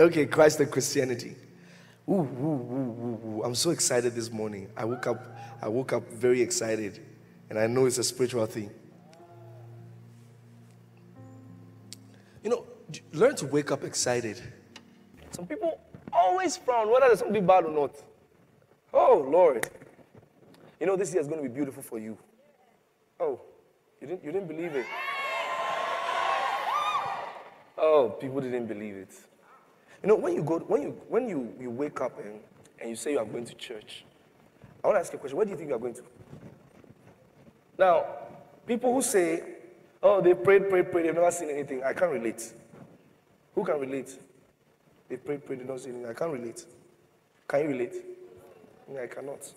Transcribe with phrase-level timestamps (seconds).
[0.00, 1.36] Okay, Christ and Christianity.
[2.08, 4.70] Ooh, ooh, ooh, I'm so excited this morning.
[4.74, 6.98] I woke up, I woke up very excited,
[7.50, 8.70] and I know it's a spiritual thing.
[12.42, 12.64] You know,
[13.12, 14.40] learn to wake up excited.
[15.32, 15.78] Some people
[16.10, 18.02] always frown, whether there's something bad or not.
[18.94, 19.68] Oh, Lord.
[20.80, 22.16] You know, this year is going to be beautiful for you.
[23.20, 23.38] Oh,
[24.00, 24.86] you didn't, you didn't believe it.
[27.76, 29.14] Oh, people didn't believe it.
[30.02, 32.40] You know, when you go, when you when you, you wake up and,
[32.80, 34.04] and you say you are going to church,
[34.82, 35.36] I want to ask you a question.
[35.36, 36.02] Where do you think you are going to?
[37.78, 38.06] Now,
[38.66, 39.42] people who say,
[40.02, 42.52] oh, they prayed, prayed, prayed, they've never seen anything, I can't relate.
[43.54, 44.18] Who can relate?
[45.08, 46.06] They prayed, prayed, they don't see anything.
[46.08, 46.64] I can't relate.
[47.48, 47.94] Can you relate?
[49.02, 49.52] I cannot.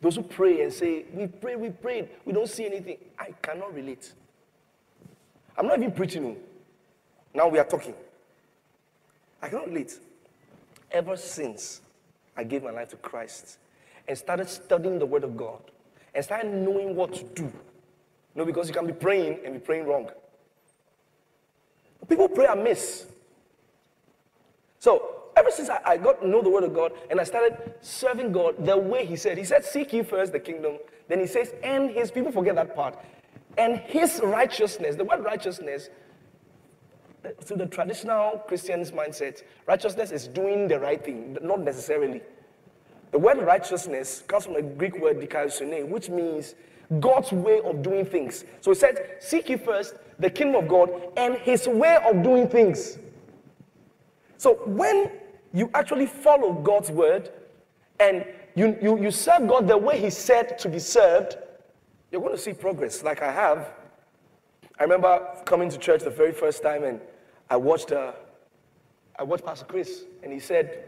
[0.00, 2.98] Those who pray and say, we prayed, we prayed, we don't see anything.
[3.18, 4.12] I cannot relate.
[5.56, 6.24] I'm not even preaching.
[6.26, 6.36] Oh.
[7.34, 7.94] Now we are talking.
[9.46, 10.00] I cannot relate.
[10.90, 11.80] Ever since
[12.36, 13.58] I gave my life to Christ
[14.08, 15.62] and started studying the Word of God
[16.16, 17.52] and started knowing what to do.
[18.34, 20.10] No, because you can be praying and be praying wrong.
[22.08, 23.06] People pray amiss.
[24.80, 27.74] So ever since I, I, got to know the word of God and I started
[27.80, 30.78] serving God the way He said, He said, Seek ye first the kingdom.
[31.08, 32.98] Then He says, and His people forget that part.
[33.58, 35.88] And His righteousness, the word righteousness,
[37.46, 42.22] to the traditional Christian's mindset, righteousness is doing the right thing, not necessarily.
[43.12, 46.54] The word righteousness comes from a Greek word dikaiosune, which means
[47.00, 48.44] God's way of doing things.
[48.60, 52.48] So it said, Seek ye first the kingdom of God and his way of doing
[52.48, 52.98] things.
[54.38, 55.10] So when
[55.52, 57.30] you actually follow God's word
[57.98, 61.36] and you, you, you serve God the way He said to be served,
[62.10, 63.70] you're going to see progress like I have.
[64.78, 67.00] I remember coming to church the very first time and
[67.48, 68.12] I watched, uh,
[69.18, 70.84] I watched Pastor Chris and he said,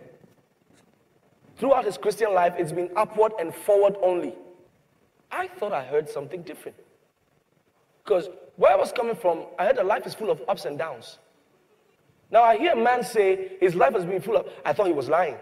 [1.56, 4.34] throughout his Christian life, it's been upward and forward only.
[5.30, 6.76] I thought I heard something different.
[8.04, 10.78] Because where I was coming from, I heard that life is full of ups and
[10.78, 11.18] downs.
[12.30, 14.92] Now I hear a man say his life has been full of, I thought he
[14.92, 15.36] was lying.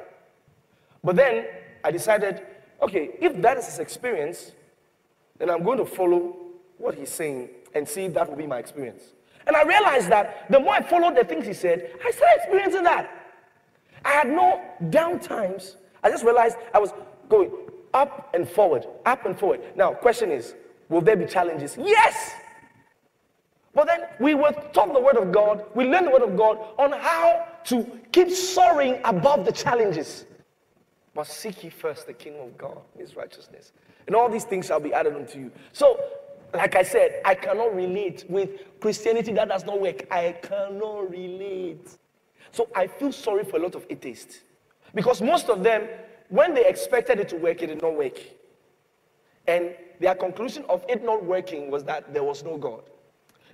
[1.02, 1.46] But then
[1.84, 2.42] I decided,
[2.82, 4.52] okay, if that is his experience,
[5.38, 6.36] then I'm going to follow
[6.78, 9.02] what he's saying and see if that will be my experience.
[9.46, 12.82] And I realized that the more I followed the things he said, I started experiencing
[12.84, 13.10] that.
[14.04, 15.76] I had no down times.
[16.02, 16.92] I just realized I was
[17.28, 17.50] going
[17.94, 19.60] up and forward, up and forward.
[19.74, 20.54] Now, question is,
[20.88, 21.76] will there be challenges?
[21.78, 22.32] Yes!
[23.74, 26.58] But then we were taught the word of God, we learned the word of God
[26.78, 30.24] on how to keep soaring above the challenges.
[31.14, 33.72] But seek ye first the kingdom of God, his righteousness.
[34.06, 35.52] And all these things shall be added unto you.
[35.72, 35.98] So,
[36.54, 40.06] like I said, I cannot relate with Christianity that does not work.
[40.10, 41.88] I cannot relate.
[42.52, 44.40] So I feel sorry for a lot of atheists.
[44.94, 45.88] Because most of them,
[46.28, 48.18] when they expected it to work, it did not work.
[49.46, 52.82] And their conclusion of it not working was that there was no God.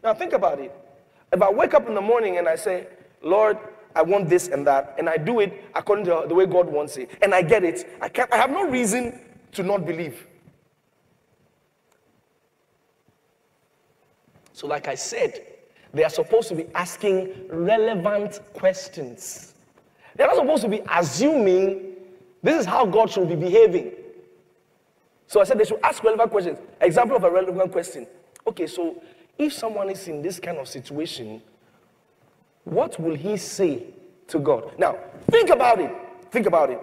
[0.03, 0.75] Now think about it.
[1.33, 2.87] If I wake up in the morning and I say,
[3.23, 3.59] Lord,
[3.95, 6.97] I want this and that, and I do it according to the way God wants
[6.97, 9.21] it, and I get it, I, can't, I have no reason
[9.53, 10.27] to not believe.
[14.63, 15.45] So, like I said,
[15.93, 19.55] they are supposed to be asking relevant questions.
[20.15, 21.97] They're not supposed to be assuming
[22.45, 23.91] this is how God should be behaving.
[25.27, 26.61] So I said they should ask relevant questions.
[26.81, 28.07] Example of a relevant question.
[28.47, 29.03] Okay, so
[29.37, 31.43] if someone is in this kind of situation,
[32.63, 33.87] what will he say
[34.29, 34.79] to God?
[34.79, 34.97] Now,
[35.29, 35.93] think about it.
[36.31, 36.81] Think about it.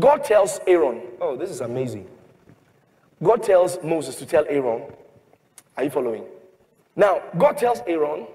[0.00, 2.08] God tells Aaron, oh, this is amazing.
[3.22, 4.82] God tells Moses to tell Aaron,
[5.76, 6.24] are you following?
[6.98, 8.26] Now, God tells Aaron,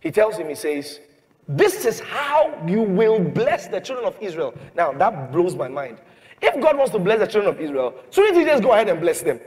[0.00, 1.00] he tells him, he says,
[1.48, 4.54] this is how you will bless the children of Israel.
[4.76, 5.98] Now, that blows my mind.
[6.42, 9.00] If God wants to bless the children of Israel, shouldn't he just go ahead and
[9.00, 9.40] bless them?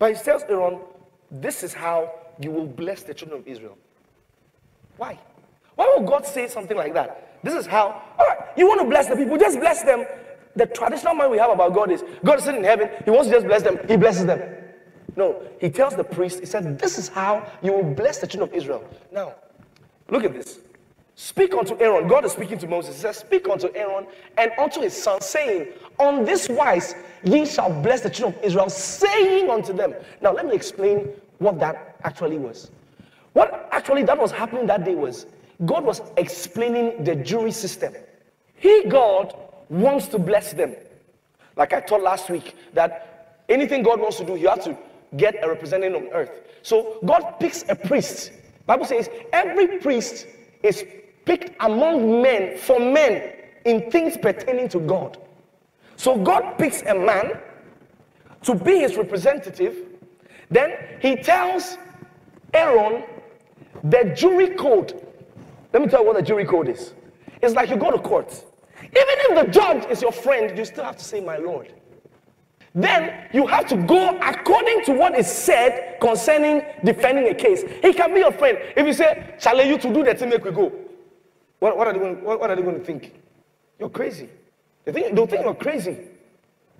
[0.00, 0.80] But he tells Aaron,
[1.30, 3.78] this is how you will bless the children of Israel.
[4.96, 5.16] Why?
[5.76, 7.38] Why would God say something like that?
[7.44, 10.04] This is how, all right, you want to bless the people, just bless them.
[10.56, 13.28] The traditional mind we have about God is God is sitting in heaven, He wants
[13.28, 14.40] to just bless them, He blesses them.
[15.16, 18.50] No, He tells the priest, He said, This is how you will bless the children
[18.50, 18.84] of Israel.
[19.10, 19.34] Now,
[20.08, 20.60] look at this.
[21.14, 22.08] Speak unto Aaron.
[22.08, 22.96] God is speaking to Moses.
[22.96, 24.06] He says, Speak unto Aaron
[24.38, 25.68] and unto his son, saying,
[25.98, 29.94] On this wise ye shall bless the children of Israel, saying unto them.
[30.20, 32.70] Now, let me explain what that actually was.
[33.34, 35.26] What actually that was happening that day was
[35.64, 37.94] God was explaining the jury system.
[38.56, 39.34] He, God,
[39.68, 40.74] wants to bless them.
[41.56, 44.76] Like I taught last week, that anything God wants to do, you have to
[45.16, 46.42] get a representative on earth.
[46.62, 48.32] So God picks a priest.
[48.66, 50.26] Bible says every priest
[50.62, 50.84] is
[51.24, 55.18] picked among men for men in things pertaining to God.
[55.96, 57.38] So God picks a man
[58.42, 59.76] to be his representative.
[60.50, 61.78] Then he tells
[62.54, 63.04] Aaron
[63.84, 65.06] the jury code.
[65.72, 66.94] Let me tell you what the jury code is.
[67.40, 68.30] It's like you go to court.
[68.80, 71.72] Even if the judge is your friend, you still have to say, My Lord.
[72.74, 77.62] Then you have to go according to what is said concerning defending a case.
[77.82, 78.58] He can be your friend.
[78.76, 80.72] If you say, Shall you to do that thing, make we go.
[81.58, 83.14] What, what, are they going, what, what are they going to think?
[83.78, 84.28] You're crazy.
[84.84, 85.98] They think, they'll think you're crazy.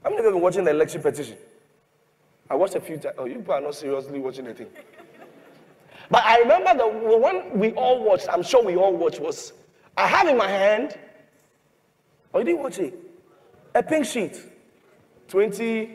[0.02, 1.36] How many been watching the election petition?
[2.50, 3.14] I watched a few times.
[3.18, 4.68] Oh, you people are not seriously watching the thing.
[6.10, 9.52] But I remember the one we all watched, I'm sure we all watched, was
[9.96, 10.98] I have in my hand,
[12.34, 12.94] oh, you didn't watch it?
[13.74, 14.38] A pink sheet,
[15.28, 15.86] 20,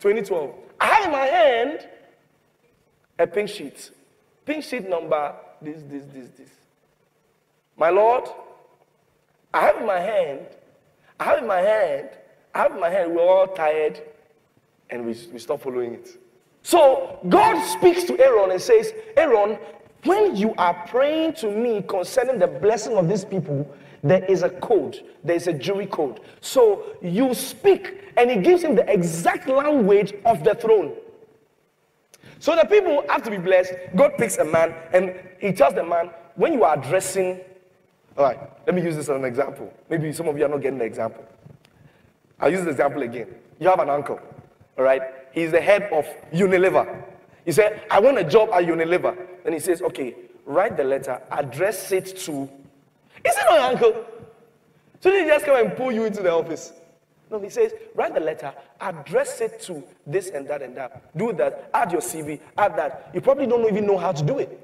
[0.00, 0.54] 2012.
[0.80, 1.88] I have in my hand
[3.18, 3.90] a pink sheet.
[4.44, 6.50] Pink sheet number, this, this, this, this.
[7.76, 8.24] My Lord,
[9.52, 10.40] I have in my hand,
[11.18, 12.10] I have in my hand,
[12.54, 14.00] I have in my hand, we're all tired
[14.90, 16.18] and we, we stop following it.
[16.62, 19.58] So God speaks to Aaron and says, Aaron,
[20.04, 23.68] when you are praying to me concerning the blessing of these people,
[24.04, 26.20] there is a code, there is a jury code.
[26.42, 30.92] So you speak, and he gives him the exact language of the throne.
[32.38, 33.72] So the people have to be blessed.
[33.96, 37.40] God picks a man, and he tells the man, when you are addressing,
[38.18, 39.72] all right, let me use this as an example.
[39.88, 41.24] Maybe some of you are not getting the example.
[42.38, 43.34] I'll use the example again.
[43.58, 44.20] You have an uncle,
[44.76, 45.00] all right?
[45.32, 47.04] He's the head of Unilever.
[47.46, 49.16] He said, I want a job at Unilever.
[49.44, 50.14] Then he says, okay,
[50.44, 52.50] write the letter, address it to.
[53.24, 54.04] Is it your uncle?
[55.00, 56.72] So he just come and pull you into the office.
[57.30, 61.16] No, he says, write the letter, address it to this and that and that.
[61.16, 63.10] Do that, add your CV, add that.
[63.14, 64.60] You probably don't even know how to do it.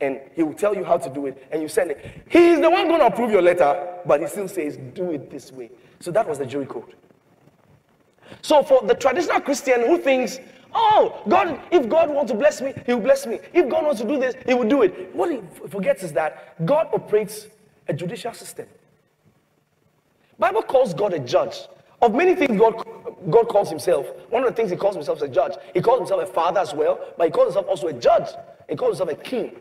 [0.00, 2.22] And he will tell you how to do it, and you send it.
[2.28, 5.30] He is the one going to approve your letter, but he still says, do it
[5.30, 5.70] this way.
[6.00, 6.94] So that was the jury code.
[8.40, 10.40] So for the traditional Christian who thinks,
[10.74, 13.38] oh, God, if God wants to bless me, he will bless me.
[13.52, 15.14] If God wants to do this, he will do it.
[15.14, 17.46] What he forgets is that God operates
[17.92, 18.66] a judicial system.
[20.38, 21.56] Bible calls God a judge.
[22.00, 22.84] Of many things God,
[23.30, 25.52] God calls himself, one of the things he calls himself is a judge.
[25.72, 28.28] He calls himself a father as well, but he calls himself also a judge.
[28.68, 29.60] He calls himself a king.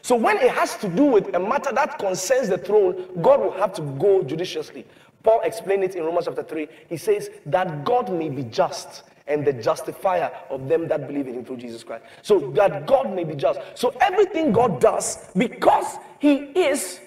[0.00, 3.52] So when it has to do with a matter that concerns the throne, God will
[3.52, 4.84] have to go judiciously.
[5.22, 6.66] Paul explained it in Romans chapter 3.
[6.88, 11.34] He says that God may be just and the justifier of them that believe in
[11.34, 12.04] him through Jesus Christ.
[12.22, 13.60] So that God may be just.
[13.74, 17.00] So everything God does, because he is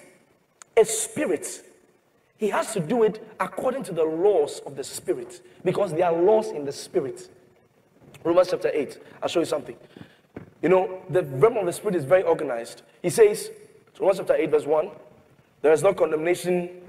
[0.76, 1.62] a spirit,
[2.38, 5.42] he has to do it according to the laws of the spirit.
[5.64, 7.28] Because there are laws in the spirit.
[8.24, 8.98] Romans chapter 8.
[9.22, 9.76] I'll show you something.
[10.62, 12.82] You know, the realm of the spirit is very organized.
[13.02, 13.50] He says,
[14.00, 14.90] Romans chapter 8, verse 1,
[15.62, 16.82] there is no condemnation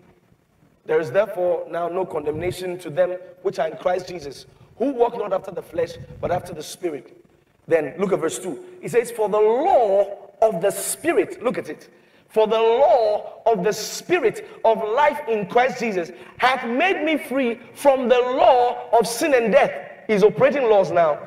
[0.87, 4.45] there is therefore now no condemnation to them which are in Christ Jesus,
[4.77, 5.91] who walk not after the flesh,
[6.21, 7.23] but after the Spirit.
[7.67, 8.63] Then look at verse 2.
[8.81, 11.89] He says, For the law of the Spirit, look at it.
[12.29, 17.59] For the law of the Spirit of life in Christ Jesus hath made me free
[17.73, 19.71] from the law of sin and death.
[20.07, 21.19] He's operating laws now.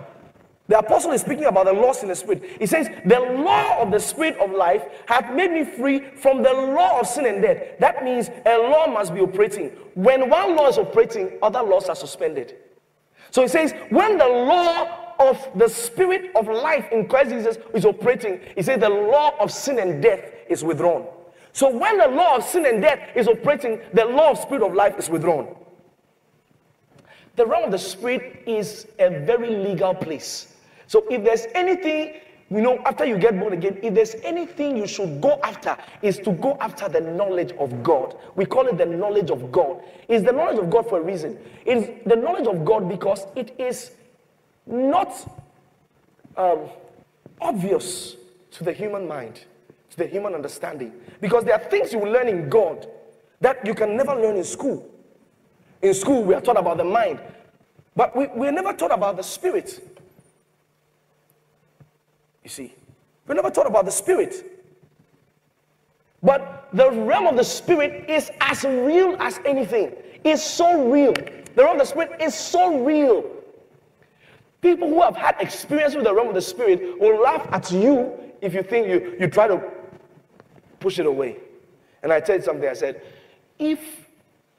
[0.68, 2.44] The apostle is speaking about the laws in the spirit.
[2.60, 6.52] He says, The law of the spirit of life hath made me free from the
[6.52, 7.60] law of sin and death.
[7.80, 9.70] That means a law must be operating.
[9.94, 12.54] When one law is operating, other laws are suspended.
[13.30, 17.84] So he says, When the law of the spirit of life in Christ Jesus is
[17.84, 21.06] operating, he says, The law of sin and death is withdrawn.
[21.52, 24.74] So when the law of sin and death is operating, the law of spirit of
[24.74, 25.56] life is withdrawn.
[27.36, 30.54] The realm of the spirit is a very legal place.
[30.86, 32.20] So if there's anything,
[32.50, 36.18] you know, after you get born again, if there's anything you should go after, is
[36.18, 38.16] to go after the knowledge of God.
[38.34, 39.82] We call it the knowledge of God.
[40.08, 41.38] It's the knowledge of God for a reason.
[41.64, 43.92] It's the knowledge of God because it is
[44.66, 45.12] not
[46.36, 46.68] um,
[47.40, 48.16] obvious
[48.52, 49.44] to the human mind,
[49.90, 50.92] to the human understanding.
[51.20, 52.88] Because there are things you will learn in God
[53.40, 54.90] that you can never learn in school.
[55.82, 57.20] In school, we are taught about the mind,
[57.94, 59.89] but we, we're never taught about the spirit.
[62.42, 62.74] You see,
[63.26, 64.44] we never thought about the spirit.
[66.22, 69.94] But the realm of the spirit is as real as anything.
[70.24, 71.14] It's so real.
[71.14, 73.24] The realm of the spirit is so real.
[74.60, 78.12] People who have had experience with the realm of the spirit will laugh at you
[78.42, 79.62] if you think you, you try to
[80.78, 81.38] push it away.
[82.02, 83.02] And I tell you something, I said,
[83.58, 84.06] if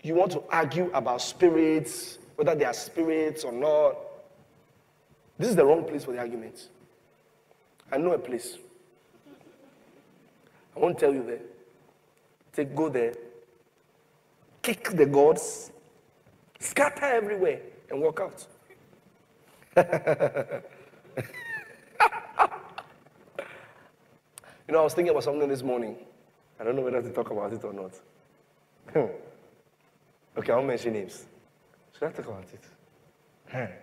[0.04, 3.98] you want to argue about spirits, whether they are spirits or not,
[5.38, 6.70] this is the wrong place for the arguments.
[7.92, 8.58] I know a place.
[10.76, 11.42] I won't tell you there.
[12.54, 13.14] Take go there
[14.62, 15.72] kick the gods,
[16.60, 18.48] scatter everywhere, and walk out.
[24.68, 25.96] you know, I was thinking about something this morning.
[26.60, 27.92] I don't know whether to talk about it or not.
[30.38, 31.26] Okay, I won't mention names.
[31.92, 32.46] Should I talk about
[33.54, 33.82] it?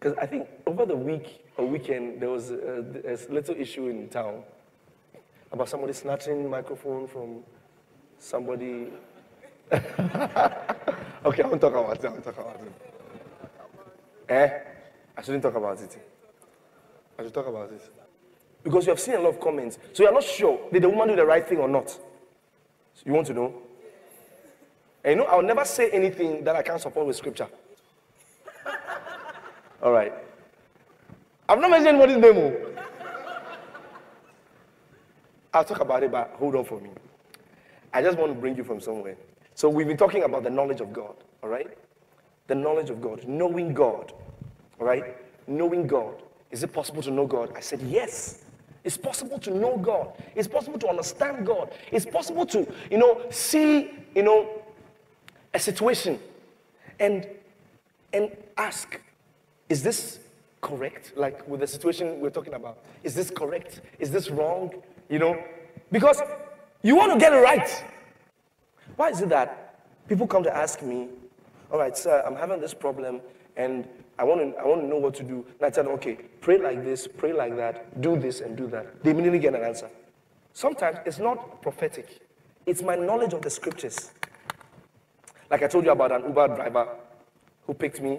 [0.00, 4.08] Because I think over the week or weekend, there was a, a little issue in
[4.08, 4.42] town
[5.52, 7.42] about somebody snatching microphone from
[8.18, 8.88] somebody.
[9.72, 9.82] okay,
[11.42, 12.04] I won't talk about it.
[12.04, 12.72] I won't talk about it.
[14.30, 14.58] Eh?
[15.18, 15.98] I shouldn't talk about it.
[17.18, 17.82] I should talk about it.
[18.62, 19.78] Because you have seen a lot of comments.
[19.92, 21.90] So you're not sure, did the woman do the right thing or not?
[21.90, 23.54] So you want to know?
[25.04, 27.48] And you know, I'll never say anything that I can't support with scripture.
[29.82, 30.12] All right.
[31.48, 32.36] I've not mentioned anybody's name.
[32.36, 32.82] Oh.
[35.52, 36.90] I'll talk about it, but hold on for me.
[37.92, 39.16] I just want to bring you from somewhere.
[39.54, 41.76] So we've been talking about the knowledge of God, all right?
[42.46, 44.12] The knowledge of God, knowing God,
[44.78, 45.16] all right?
[45.48, 46.22] Knowing God.
[46.50, 47.52] Is it possible to know God?
[47.56, 48.44] I said, yes.
[48.84, 50.12] It's possible to know God.
[50.34, 51.72] It's possible to understand God.
[51.92, 54.62] It's possible to, you know, see, you know,
[55.52, 56.18] a situation
[56.98, 57.26] and
[58.12, 59.00] and ask,
[59.70, 60.18] is this
[60.60, 61.12] correct?
[61.16, 63.80] Like with the situation we're talking about, is this correct?
[63.98, 64.74] Is this wrong?
[65.08, 65.42] You know,
[65.90, 66.20] because
[66.82, 67.84] you want to get it right.
[68.96, 71.08] Why is it that people come to ask me,
[71.72, 73.20] all right, sir, I'm having this problem
[73.56, 75.46] and I want to, I want to know what to do.
[75.58, 78.66] And I tell them, okay, pray like this, pray like that, do this and do
[78.68, 79.02] that.
[79.02, 79.88] They immediately get an answer.
[80.52, 82.20] Sometimes it's not prophetic,
[82.66, 84.10] it's my knowledge of the scriptures.
[85.48, 86.88] Like I told you about an Uber driver
[87.66, 88.18] who picked me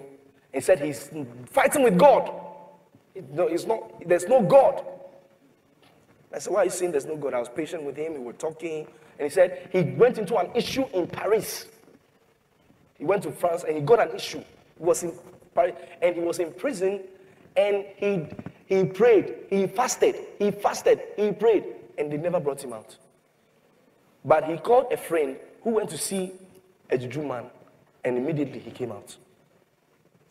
[0.54, 1.10] and said he's
[1.46, 2.30] fighting with God.
[3.30, 4.84] No, it's not, there's no God.
[6.34, 7.34] I said, Why are you saying there's no God?
[7.34, 8.86] I was patient with him, we were talking,
[9.18, 11.66] and he said he went into an issue in Paris.
[12.98, 14.38] He went to France and he got an issue.
[14.78, 15.12] He was in
[15.54, 17.00] Paris and he was in prison
[17.56, 18.26] and he
[18.66, 21.64] he prayed, he fasted, he fasted, he prayed,
[21.98, 22.96] and they never brought him out.
[24.24, 26.32] But he called a friend who went to see
[26.88, 27.50] a juju man,
[28.02, 29.14] and immediately he came out.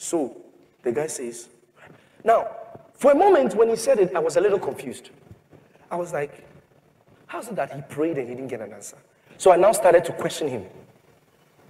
[0.01, 0.35] So
[0.81, 1.47] the guy says,
[2.23, 2.47] Now,
[2.95, 5.11] for a moment when he said it, I was a little confused.
[5.91, 6.43] I was like,
[7.27, 8.97] How's it that he prayed and he didn't get an answer?
[9.37, 10.65] So I now started to question him.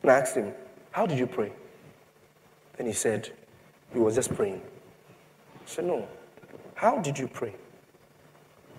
[0.01, 0.53] And I asked him,
[0.91, 1.51] How did you pray?
[2.79, 3.29] And he said,
[3.91, 4.61] He was just praying.
[4.61, 6.07] I said, No.
[6.75, 7.53] How did you pray?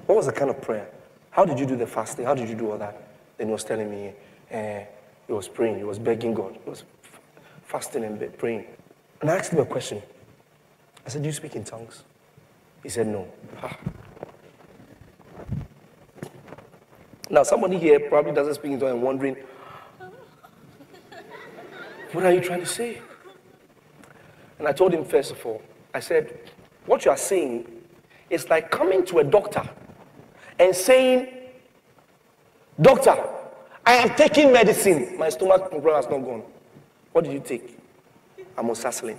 [0.07, 0.89] What was the kind of prayer?
[1.31, 2.25] How did you do the fasting?
[2.25, 3.03] How did you do all that?
[3.37, 4.15] Then he was telling me,
[4.51, 4.81] uh,
[5.27, 6.85] he was praying, he was begging God, he was
[7.67, 8.65] fasting and praying.
[9.23, 10.03] And I asked him a question.
[11.07, 12.03] I said, Do you speak in tongues?
[12.83, 13.27] He said, No.
[17.31, 19.37] Now, somebody here probably doesn't speak in tongues and wondering,
[22.13, 23.01] What are you trying to say?
[24.59, 25.63] And I told him, first of all,
[25.95, 26.39] I said,
[26.87, 27.67] What you are saying
[28.29, 29.63] is like coming to a doctor
[30.59, 31.29] and saying,
[32.81, 33.17] Doctor,
[33.87, 35.17] I am taking medicine.
[35.17, 36.43] My stomach problem has not gone.
[37.13, 37.79] What did you take?
[38.57, 39.17] Amoxicillin.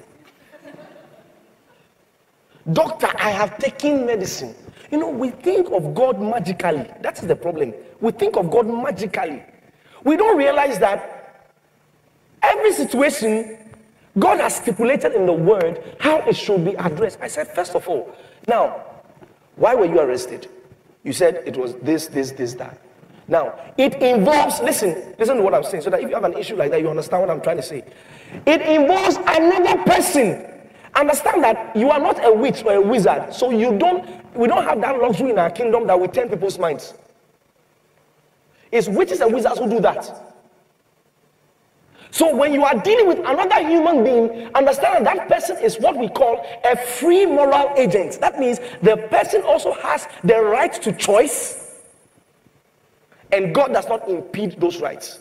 [2.71, 4.55] Doctor, I have taken medicine.
[4.91, 6.89] You know, we think of God magically.
[7.01, 7.73] That's the problem.
[7.99, 9.43] We think of God magically.
[10.03, 11.49] We don't realize that
[12.41, 13.57] every situation,
[14.19, 17.19] God has stipulated in the word how it should be addressed.
[17.21, 18.15] I said, first of all,
[18.47, 18.83] now,
[19.55, 20.47] why were you arrested?
[21.03, 22.79] You said it was this, this, this, that.
[23.27, 26.37] Now, it involves, listen, listen to what I'm saying, so that if you have an
[26.37, 27.83] issue like that, you understand what I'm trying to say.
[28.45, 30.45] It involves another person.
[30.95, 34.63] Understand that you are not a witch or a wizard, so you don't, we don't
[34.63, 36.93] have that luxury in our kingdom that we turn people's minds.
[38.71, 40.33] It's witches and wizards who do that.
[42.13, 45.97] So when you are dealing with another human being, understand that that person is what
[45.97, 48.19] we call a free moral agent.
[48.21, 51.63] That means the person also has the right to choice
[53.31, 55.19] and God does not impede those rights.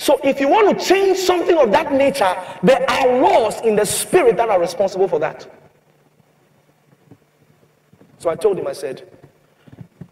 [0.00, 3.84] So if you want to change something of that nature, there are laws in the
[3.84, 5.46] spirit that are responsible for that.
[8.16, 9.06] So I told him, I said,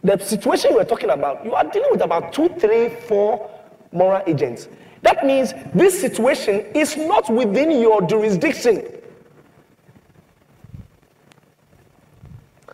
[0.05, 3.51] the situation we're talking about, you are dealing with about two, three, four
[3.91, 4.69] moral agents.
[5.01, 8.85] That means this situation is not within your jurisdiction.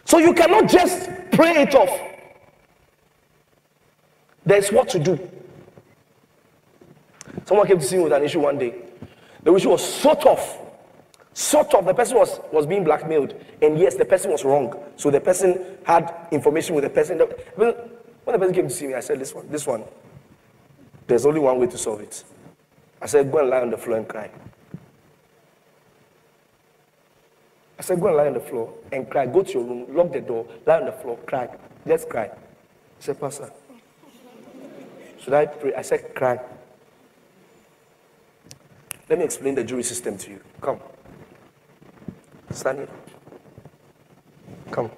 [0.05, 1.97] So you cannot just pray it off.
[4.45, 5.31] There's what to do.
[7.45, 8.75] Someone came to see me with an issue one day.
[9.43, 10.41] The issue was sort of,
[11.35, 13.35] sort of, the person was, was being blackmailed.
[13.61, 14.75] And yes, the person was wrong.
[14.97, 17.19] So the person had information with the person.
[17.19, 17.75] When
[18.27, 19.85] the person came to see me, I said, this one, this one,
[21.07, 22.25] there's only one way to solve it.
[23.03, 24.31] I said, go and lie on the floor and cry.
[27.79, 29.27] I said, go and lie on the floor and cry.
[29.27, 31.49] Go to your room, lock the door, lie on the floor, cry.
[31.87, 32.31] Just cry.
[32.99, 33.51] He said, Pastor,
[35.21, 35.75] should I pray?
[35.75, 36.41] I said, cry.
[39.09, 40.41] Let me explain the jury system to you.
[40.61, 40.81] Come.
[42.51, 42.89] Stand here.
[44.71, 44.91] Come.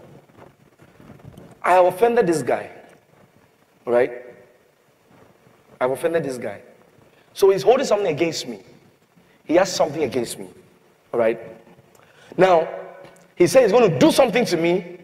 [1.63, 2.71] I have offended this guy.
[3.85, 4.13] Right?
[5.81, 6.63] I've offended this guy.
[7.35, 8.61] So he's holding something against me.
[9.45, 10.49] He has something against me.
[11.13, 11.41] All right?
[12.37, 12.69] Now,
[13.35, 14.99] he said he's going to do something to me.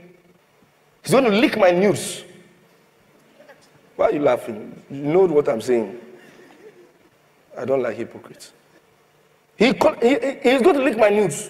[1.02, 2.24] He's going to leak my news.
[3.96, 4.80] Why are you laughing?
[4.90, 6.00] You know what I'm saying.
[7.58, 8.52] I don't like hypocrites.
[9.62, 9.68] He,
[10.02, 11.48] he, he's going to leak my news.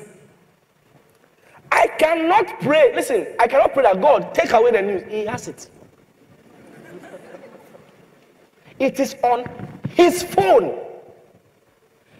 [1.71, 2.95] I cannot pray.
[2.95, 5.02] Listen, I cannot pray that God take away the news.
[5.09, 5.71] He has it.
[8.78, 9.47] It is on
[9.88, 10.78] his phone.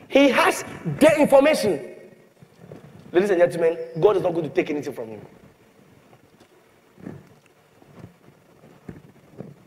[0.09, 0.65] He has
[0.99, 1.95] the information.
[3.13, 5.21] Ladies and gentlemen, God is not going to take anything from him.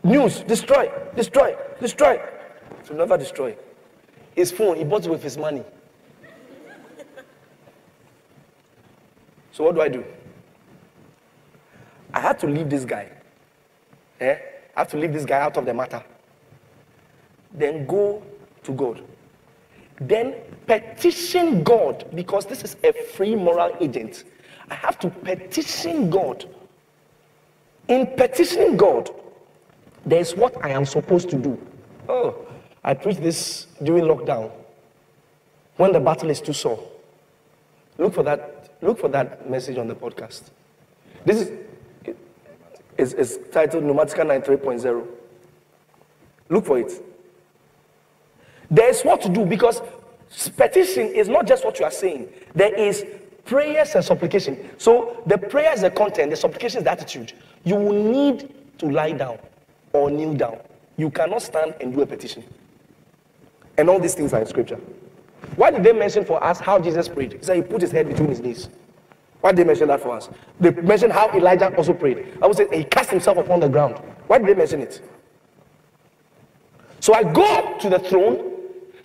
[0.02, 2.20] News, destroy, destroy, destroy.
[2.86, 3.56] To never destroy.
[4.34, 5.62] His phone, he bought it with his money.
[9.56, 10.04] So what do I do?
[12.12, 13.08] I had to leave this guy.
[14.20, 14.36] Eh?
[14.76, 16.04] I have to leave this guy out of the matter.
[17.54, 18.22] Then go
[18.64, 19.02] to God.
[19.98, 20.34] Then
[20.66, 24.24] petition God because this is a free moral agent.
[24.70, 26.44] I have to petition God.
[27.88, 29.08] In petitioning God,
[30.04, 31.58] there's what I am supposed to do.
[32.10, 32.46] Oh,
[32.84, 34.50] I preached this during lockdown
[35.78, 36.86] when the battle is too sore.
[37.96, 40.50] Look for that Look for that message on the podcast.
[41.24, 41.50] This is
[42.98, 45.06] is, is titled Pneumatica 93.0.
[46.48, 46.92] Look for it.
[48.70, 49.82] There's what to do because
[50.56, 52.28] petition is not just what you are saying.
[52.54, 53.04] There is
[53.44, 54.70] prayers and supplication.
[54.78, 57.32] So the prayer is the content, the supplication is the attitude.
[57.64, 59.38] You will need to lie down
[59.92, 60.58] or kneel down.
[60.96, 62.44] You cannot stand and do a petition.
[63.78, 64.80] And all these things are in scripture.
[65.56, 67.32] Why did they mention for us how Jesus prayed?
[67.32, 68.68] He said he put his head between his knees.
[69.40, 70.28] Why did they mention that for us?
[70.60, 72.38] They mentioned how Elijah also prayed.
[72.42, 73.98] I would say he cast himself upon the ground.
[74.26, 75.00] Why did they mention it?
[77.00, 78.52] So I go to the throne.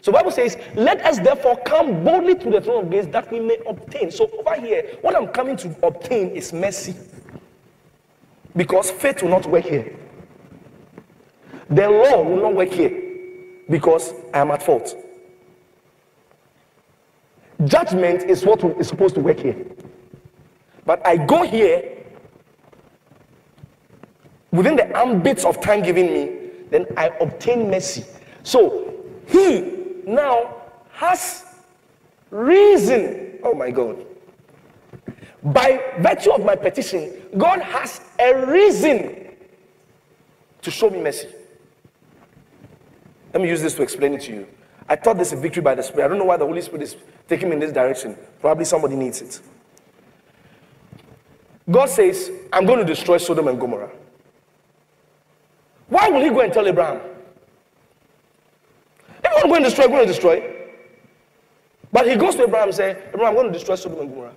[0.01, 3.39] So Bible says, let us therefore come boldly to the throne of grace that we
[3.39, 4.09] may obtain.
[4.09, 6.95] So over here, what I'm coming to obtain is mercy.
[8.55, 9.95] Because faith will not work here.
[11.69, 13.01] The law will not work here
[13.69, 14.95] because I am at fault.
[17.65, 19.65] Judgment is what is supposed to work here.
[20.85, 21.97] But I go here
[24.51, 26.37] within the ambits of time given me,
[26.69, 28.05] then I obtain mercy.
[28.43, 28.93] So
[29.27, 30.55] he now
[30.93, 31.45] has
[32.29, 33.39] reason.
[33.43, 34.05] Oh my God.
[35.43, 39.29] By virtue of my petition, God has a reason
[40.61, 41.27] to show me mercy.
[43.33, 44.47] Let me use this to explain it to you.
[44.91, 46.03] I thought this is victory by the Spirit.
[46.03, 46.97] I don't know why the Holy Spirit is
[47.29, 48.17] taking me in this direction.
[48.41, 49.39] Probably somebody needs it.
[51.69, 53.89] God says, I'm going to destroy Sodom and Gomorrah.
[55.87, 56.99] Why will he go and tell Abraham?
[59.23, 60.55] If I'm going to destroy, I'm going to destroy.
[61.93, 64.33] But he goes to Abraham and says, Abraham, I'm going to destroy Sodom and Gomorrah.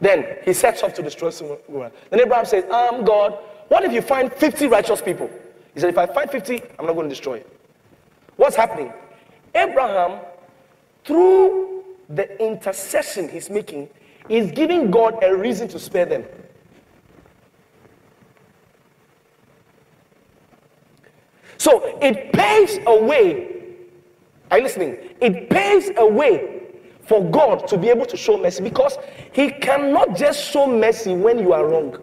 [0.00, 1.92] Then he sets off to destroy Sodom and Gomorrah.
[2.10, 5.30] Then Abraham says, um, God, what if you find 50 righteous people?
[5.74, 7.54] He said, if I find 50, I'm not going to destroy it.
[8.44, 8.92] What's happening?
[9.54, 10.20] Abraham,
[11.02, 13.88] through the intercession he's making,
[14.28, 16.26] is giving God a reason to spare them.
[21.56, 23.62] So it paves a way.
[24.50, 24.98] Are you listening?
[25.22, 26.64] It paves a way
[27.00, 28.98] for God to be able to show mercy because
[29.32, 31.96] He cannot just show mercy when you are wrong.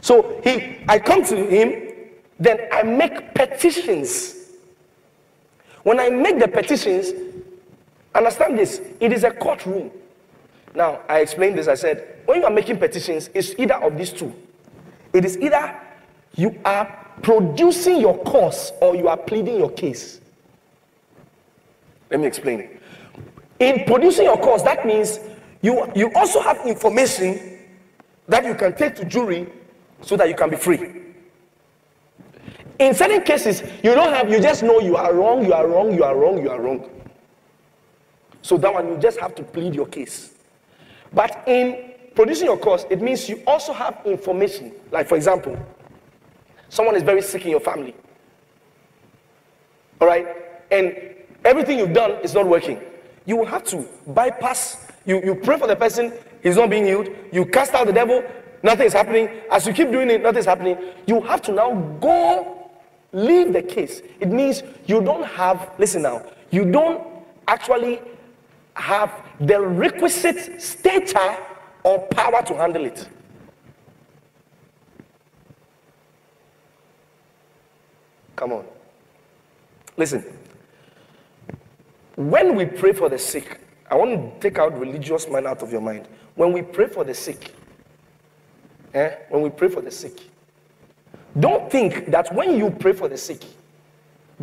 [0.00, 1.90] So he, I come to Him
[2.40, 4.39] then I make petitions.
[5.82, 7.12] When I make the petitions,
[8.14, 9.90] understand this, it is a courtroom.
[10.74, 11.68] Now, I explained this.
[11.68, 14.32] I said, when you are making petitions, it's either of these two.
[15.12, 15.80] It is either
[16.36, 20.20] you are producing your cause or you are pleading your case.
[22.10, 22.60] Let me explain.
[22.60, 22.82] It.
[23.58, 25.20] In producing your cause, that means
[25.62, 27.58] you, you also have information
[28.28, 29.48] that you can take to jury
[30.02, 31.00] so that you can be free.
[32.80, 35.94] In certain cases, you don't have, you just know you are wrong, you are wrong,
[35.94, 36.88] you are wrong, you are wrong.
[38.40, 40.32] So that one, you just have to plead your case.
[41.12, 44.72] But in producing your cause, it means you also have information.
[44.90, 45.58] Like, for example,
[46.70, 47.94] someone is very sick in your family.
[50.00, 50.26] all right,
[50.70, 50.96] and
[51.44, 52.80] everything you've done is not working,
[53.26, 54.86] you will have to bypass.
[55.04, 57.10] You, you pray for the person, he's not being healed.
[57.30, 58.24] You cast out the devil,
[58.62, 59.28] nothing is happening.
[59.50, 60.78] As you keep doing it, nothing is happening.
[61.06, 62.56] You have to now go
[63.12, 64.02] leave the case.
[64.20, 67.06] It means you don't have, listen now, you don't
[67.48, 68.00] actually
[68.74, 71.36] have the requisite stature
[71.84, 73.08] or power to handle it.
[78.36, 78.64] Come on.
[79.96, 80.24] Listen.
[82.16, 85.72] When we pray for the sick, I want to take out religious mind out of
[85.72, 86.08] your mind.
[86.36, 87.54] When we pray for the sick,
[88.94, 90.29] eh, when we pray for the sick,
[91.38, 93.44] don't think that when you pray for the sick,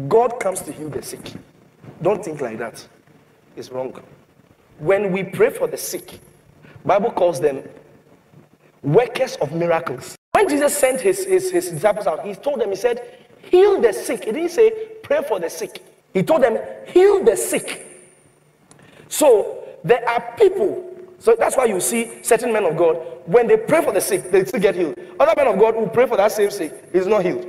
[0.07, 1.33] God comes to heal the sick.
[2.01, 2.87] Don't think like that.
[3.55, 3.99] It's wrong.
[4.79, 6.19] When we pray for the sick,
[6.85, 7.63] Bible calls them
[8.83, 10.15] workers of miracles.
[10.33, 13.01] When Jesus sent his, his, his disciples out, he told them, he said,
[13.41, 14.23] heal the sick.
[14.23, 14.71] He didn't say
[15.01, 15.83] pray for the sick.
[16.13, 17.83] He told them, heal the sick.
[19.09, 20.86] So there are people,
[21.19, 24.31] so that's why you see certain men of God, when they pray for the sick,
[24.31, 24.97] they still get healed.
[25.19, 27.45] Other men of God who pray for that same sick is not healed.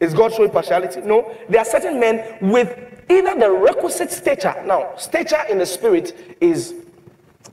[0.00, 1.00] Is God showing partiality?
[1.00, 1.34] No.
[1.48, 2.76] There are certain men with
[3.08, 4.54] either the requisite stature.
[4.66, 6.74] Now, stature in the spirit is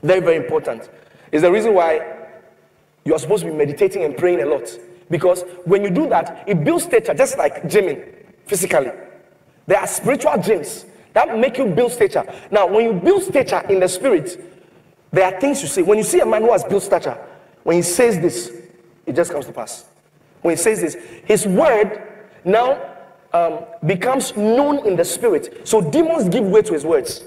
[0.02, 0.90] very, very important.
[1.30, 2.18] Is the reason why
[3.04, 4.68] you are supposed to be meditating and praying a lot.
[5.10, 8.04] Because when you do that, it builds stature, just like gymming
[8.46, 8.90] physically.
[9.66, 12.24] There are spiritual gyms that make you build stature.
[12.50, 14.51] Now, when you build stature in the spirit,
[15.12, 15.82] there are things you say.
[15.82, 17.18] When you see a man who has built stature,
[17.62, 18.50] when he says this,
[19.06, 19.84] it just comes to pass.
[20.40, 22.02] When he says this, his word
[22.44, 22.80] now
[23.32, 25.66] um, becomes known in the spirit.
[25.68, 27.24] So demons give way to his words.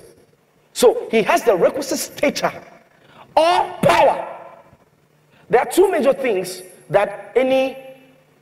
[0.73, 2.51] So he has the requisite stature
[3.35, 4.31] or power.
[5.49, 7.77] There are two major things that any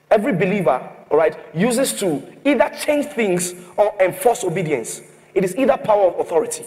[0.09, 5.01] every believer, all right, uses to either change things or enforce obedience.
[5.33, 6.65] It is either power or authority.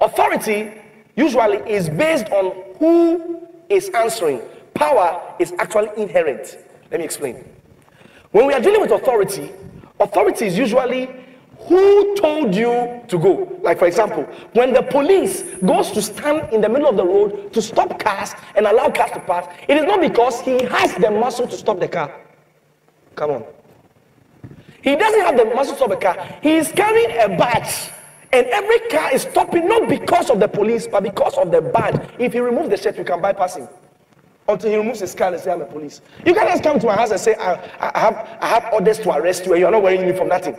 [0.00, 0.72] Authority
[1.18, 4.40] usually is based on who is answering.
[4.72, 6.56] Power is actually inherent.
[6.90, 7.44] Let me explain.
[8.30, 9.50] When we are dealing with authority,
[9.98, 11.10] authority is usually
[11.66, 13.58] who told you to go?
[13.62, 17.52] Like, for example, when the police goes to stand in the middle of the road
[17.52, 21.10] to stop cars and allow cars to pass, it is not because he has the
[21.10, 22.14] muscle to stop the car.
[23.16, 23.44] Come on.
[24.82, 26.38] He doesn't have the muscle to stop the car.
[26.40, 27.90] He is carrying a badge.
[28.32, 32.00] And every car is stopping not because of the police, but because of the badge.
[32.18, 33.68] If he removes the shirt, you can bypass him.
[34.48, 36.00] Until he removes his car and say, I'm a police.
[36.24, 38.98] You can't just come to my house and say, I, I, have, I have orders
[39.00, 40.56] to arrest you and you're not wearing uniform, nothing.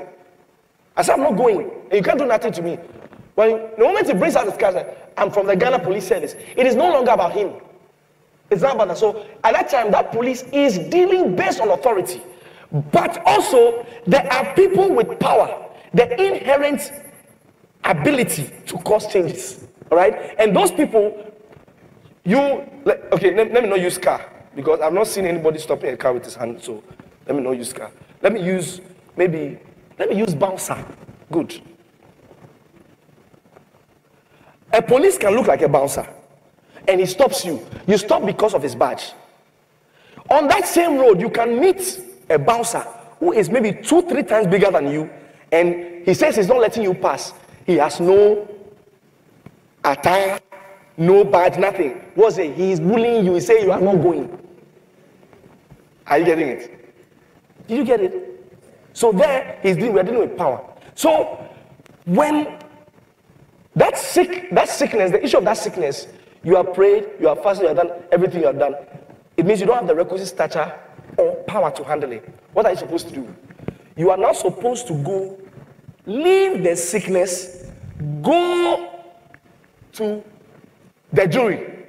[0.96, 1.70] I said, I'm not going.
[1.86, 2.78] And you can't do nothing to me.
[3.36, 4.86] When the moment he brings out his card,
[5.18, 6.36] I'm from the Ghana Police Service.
[6.56, 7.54] It is no longer about him.
[8.52, 8.98] It's not about that.
[8.98, 12.22] So at that time, that police is dealing based on authority.
[12.92, 16.92] But also, there are people with power, the inherent
[17.84, 19.68] ability to cause changes.
[19.92, 20.36] All right?
[20.38, 21.34] And those people,
[22.24, 25.98] you, okay, let, let me not use car because I've not seen anybody stopping a
[25.98, 26.62] car with his hand.
[26.62, 26.84] So
[27.26, 27.92] let me not use car.
[28.22, 28.82] Let me use
[29.16, 29.60] maybe
[29.98, 30.84] let me use bouncer.
[31.32, 31.62] Good.
[34.72, 36.08] A police can look like a bouncer
[36.88, 37.66] and he stops you.
[37.88, 39.14] You stop because of his badge.
[40.30, 42.86] On that same road, you can meet a bouncer
[43.20, 45.10] who is maybe two, three times bigger than you,
[45.52, 47.34] and he says he's not letting you pass.
[47.70, 48.48] He has no
[49.84, 50.40] attire,
[50.98, 52.02] no badge, nothing.
[52.16, 52.56] What's it?
[52.56, 53.36] He is bullying you.
[53.36, 54.40] He say you are not going.
[56.08, 56.96] Are you getting it?
[57.68, 58.44] Did you get it?
[58.94, 60.68] So there, he's dealing, we're dealing with power.
[60.96, 61.48] So
[62.06, 62.58] when
[63.76, 66.08] that sick, that sickness, the issue of that sickness,
[66.42, 68.74] you are prayed, you are fasting, you have done everything you have done.
[69.38, 70.74] It means you don't have the requisite stature
[71.18, 72.28] or power to handle it.
[72.54, 73.36] What are you supposed to do?
[73.96, 75.38] You are now supposed to go,
[76.10, 77.66] leave the sickness,
[78.22, 78.90] go
[79.94, 80.24] to
[81.14, 81.86] the jury.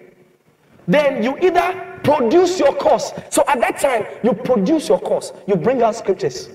[0.86, 3.12] Then you either produce your cause.
[3.30, 5.32] So at that time, you produce your cause.
[5.46, 6.50] You bring out scriptures.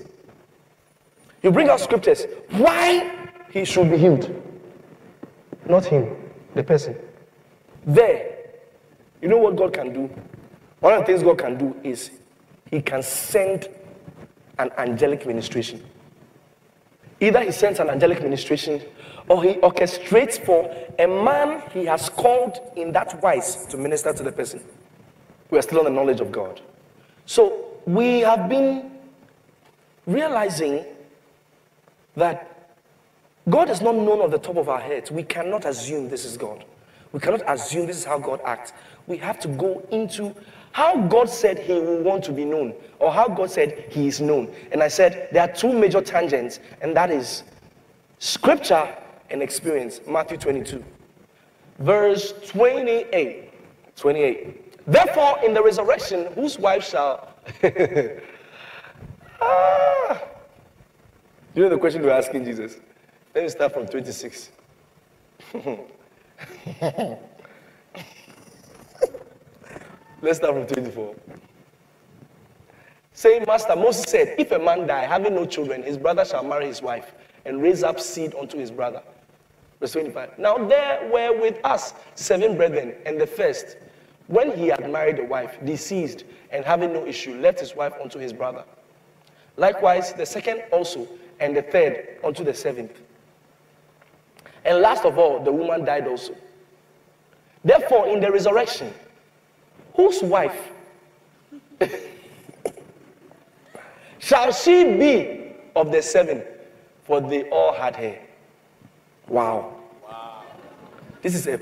[1.42, 2.26] You bring out scriptures.
[2.50, 4.30] Why he should be healed?
[5.68, 6.14] Not him,
[6.54, 6.96] the person.
[7.84, 8.36] There,
[9.20, 10.10] you know what God can do?
[10.80, 12.10] One of the things God can do is
[12.70, 13.68] he can send
[14.58, 15.82] an angelic ministration.
[17.20, 18.82] Either he sends an angelic ministration
[19.28, 24.22] or he orchestrates for a man he has called in that wise to minister to
[24.22, 24.62] the person.
[25.50, 26.60] We are still on the knowledge of God.
[27.24, 28.90] So we have been
[30.06, 30.84] realizing
[32.16, 32.76] that
[33.48, 35.10] God is not known on the top of our heads.
[35.10, 36.64] We cannot assume this is God.
[37.12, 38.72] We cannot assume this is how God acts.
[39.06, 40.34] We have to go into
[40.76, 44.20] how God said he will want to be known, or how God said he is
[44.20, 44.54] known.
[44.72, 47.44] And I said there are two major tangents, and that is
[48.18, 48.94] scripture
[49.30, 50.02] and experience.
[50.06, 50.84] Matthew 22,
[51.78, 53.50] verse 28.
[53.96, 54.86] 28.
[54.86, 57.30] Therefore, in the resurrection, whose wife shall.
[59.40, 60.22] ah.
[61.54, 62.76] You know the question we're asking Jesus?
[63.34, 64.50] Let me start from 26.
[70.22, 71.14] Let's start from 24.
[73.12, 76.66] Saying, Master, Moses said, If a man die having no children, his brother shall marry
[76.66, 79.02] his wife and raise up seed unto his brother.
[79.78, 80.38] Verse 25.
[80.38, 83.76] Now there were with us seven brethren, and the first,
[84.26, 88.18] when he had married a wife, deceased, and having no issue, left his wife unto
[88.18, 88.64] his brother.
[89.56, 91.06] Likewise, the second also,
[91.40, 93.00] and the third unto the seventh.
[94.64, 96.34] And last of all, the woman died also.
[97.62, 98.92] Therefore, in the resurrection,
[99.96, 100.72] whose wife
[104.18, 106.42] shall she be of the seven?
[107.04, 108.18] For they all had her.
[109.28, 109.76] Wow.
[110.04, 110.42] wow.
[111.22, 111.60] This is a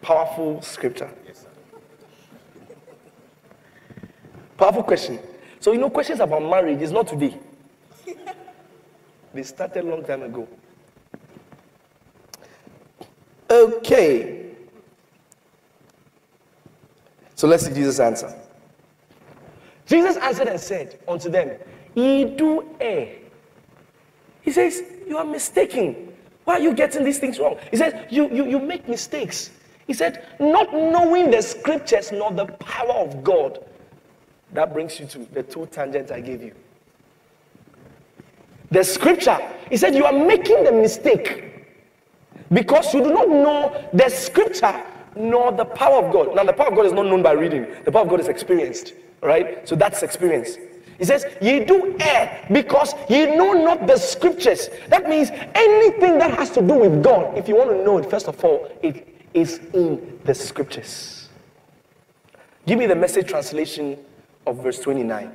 [0.00, 1.10] powerful scripture.
[1.26, 1.46] Yes,
[4.56, 5.18] powerful question.
[5.60, 7.36] So, you know, questions about marriage is not today.
[9.34, 10.46] they started a long time ago.
[13.50, 14.47] Okay.
[17.38, 18.34] So let's see Jesus' answer.
[19.86, 21.56] Jesus answered and said unto them,
[21.94, 23.14] Ye do err.
[24.42, 26.12] He says, You are mistaken.
[26.42, 27.56] Why are you getting these things wrong?
[27.70, 29.52] He says, You, you, you make mistakes.
[29.86, 33.64] He said, Not knowing the scriptures nor the power of God.
[34.52, 36.56] That brings you to the two tangents I gave you.
[38.72, 39.38] The scripture,
[39.70, 41.54] he said, You are making the mistake
[42.52, 44.82] because you do not know the scripture
[45.18, 46.34] nor the power of God.
[46.34, 48.28] Now, the power of God is not known by reading, the power of God is
[48.28, 49.68] experienced, right?
[49.68, 50.56] So that's experience.
[50.98, 54.68] He says, Ye do err because ye know not the scriptures.
[54.88, 58.10] That means anything that has to do with God, if you want to know it,
[58.10, 61.28] first of all, it is in the scriptures.
[62.66, 63.96] Give me the message translation
[64.46, 65.32] of verse 29.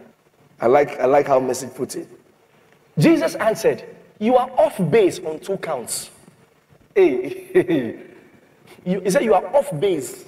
[0.59, 2.07] I like, I like how message puts it.
[2.97, 3.83] Jesus answered,
[4.19, 6.11] You are off base on two counts.
[6.93, 7.97] Hey,
[8.85, 10.25] you, he said you are off base.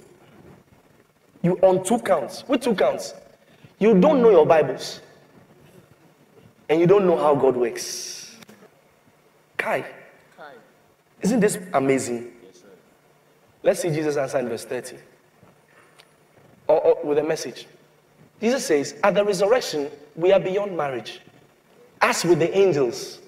[1.41, 2.43] You on two counts.
[2.47, 3.13] With two counts?
[3.79, 5.01] You don't know your Bibles.
[6.69, 8.35] And you don't know how God works.
[9.57, 9.85] Kai.
[10.37, 10.53] Kai.
[11.21, 12.31] Isn't this amazing?
[12.43, 12.63] Yes,
[13.61, 14.97] Let's see Jesus answer in verse 30.
[16.67, 17.67] Or, or with a message.
[18.41, 21.21] Jesus says, At the resurrection, we are beyond marriage.
[22.01, 23.19] As with the angels,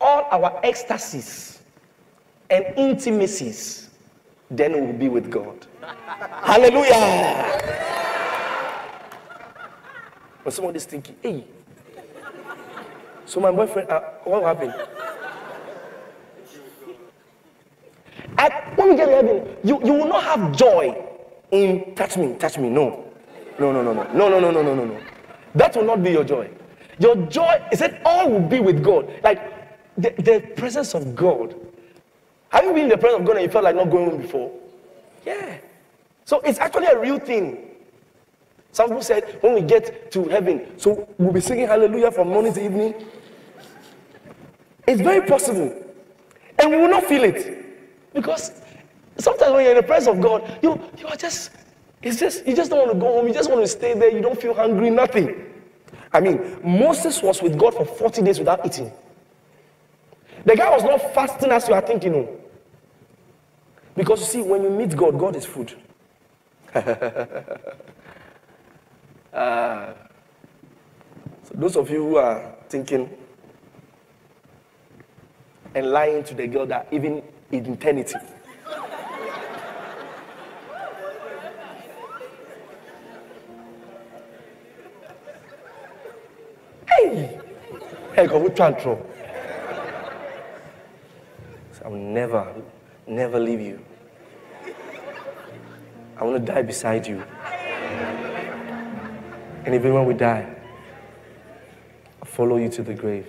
[0.00, 1.60] all our ecstasies
[2.50, 3.87] and intimacies,
[4.50, 5.66] then we will be with God.
[6.42, 7.60] Hallelujah.
[10.44, 11.44] But somebody's thinking, hey,
[13.26, 14.74] so my boyfriend, uh, what happened?
[18.38, 20.96] At, when we get to heaven, you, you will not have joy
[21.50, 22.70] in touch me, touch me.
[22.70, 23.04] No.
[23.58, 24.04] No, no, no, no.
[24.14, 25.00] No, no, no, no, no, no, no.
[25.54, 26.48] That will not be your joy.
[26.98, 29.12] Your joy is that all will be with God.
[29.22, 29.40] Like
[29.96, 31.54] the, the presence of God
[32.50, 34.20] have you been in the presence of God and you felt like not going home
[34.20, 34.52] before?
[35.26, 35.58] Yeah.
[36.24, 37.64] So it's actually a real thing.
[38.72, 42.52] Some people said when we get to heaven, so we'll be singing hallelujah from morning
[42.54, 42.94] to evening.
[44.86, 45.84] It's very possible.
[46.58, 48.14] And we will not feel it.
[48.14, 48.52] Because
[49.18, 51.50] sometimes when you're in the presence of God, you, you are just,
[52.02, 53.28] it's just, you just don't want to go home.
[53.28, 54.10] You just want to stay there.
[54.10, 55.44] You don't feel hungry, nothing.
[56.12, 58.90] I mean, Moses was with God for 40 days without eating.
[60.44, 62.12] The guy was not fasting as you are thinking.
[62.12, 62.28] No.
[63.94, 65.74] Because you see, when you meet God, God is food.
[66.74, 66.84] uh,
[69.32, 69.94] so
[71.54, 73.10] those of you who are thinking
[75.74, 78.14] and lying to the girl that even in eternity.
[86.88, 87.40] hey!
[88.14, 88.56] Hey, go with
[91.88, 91.94] tantrum.
[91.94, 92.54] I'll never,
[93.06, 93.80] never leave you.
[96.16, 97.22] I want to die beside you.
[99.64, 100.54] And even when we die,
[102.20, 103.26] I'll follow you to the grave.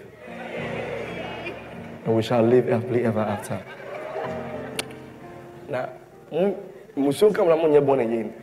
[2.06, 3.64] And we shall live happily ever after.
[5.68, 5.90] Now,
[6.32, 6.58] mm,
[6.96, 8.34] Mushon come when you're born again.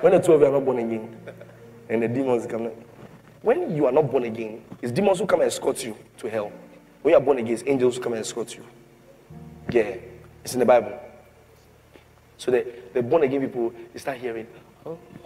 [0.00, 1.16] When the two of you are not born again,
[1.88, 2.70] and the demons come.
[3.42, 6.52] When you are not born again, it's demons who come and escort you to hell.
[7.02, 8.64] When you are born again, it's angels who come and escort you.
[9.70, 9.96] Yeah,
[10.44, 10.98] it's in the Bible.
[12.38, 14.46] So the, the born again people, they start hearing,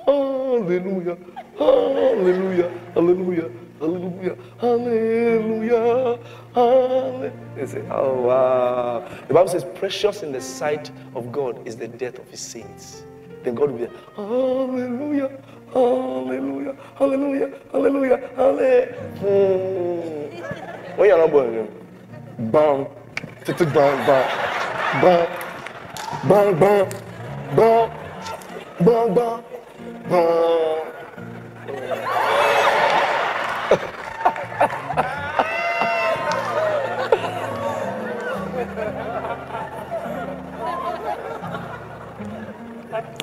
[0.05, 1.17] Hallelujah,
[1.57, 6.19] Hallelujah, Hallelujah, Hallelujah, Hallelujah,
[6.55, 7.33] Hallelujah.
[7.55, 9.09] They say, Oh wow.
[9.29, 13.05] The Bible says, Precious in the sight of God is the death of his saints.
[13.45, 15.39] Then God will be Hallelujah,
[15.73, 18.87] Hallelujah, Hallelujah, Hallelujah, Hallelujah.
[19.21, 20.99] Hmm.
[20.99, 21.69] When you're not born again,
[22.51, 22.87] bang,
[23.45, 24.29] tick, tick, bang, bang,
[25.03, 25.29] bang,
[26.29, 26.89] bang, bang,
[27.57, 27.91] bang,
[28.81, 29.45] bang, bang,
[30.09, 30.63] bang.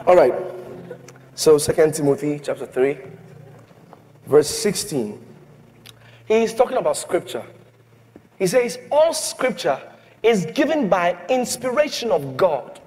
[0.06, 0.34] All right.
[1.36, 2.98] So Second Timothy chapter 3,
[4.26, 5.24] verse 16.
[6.26, 7.46] He's talking about scripture.
[8.38, 9.80] He says, All scripture
[10.24, 12.80] is given by inspiration of God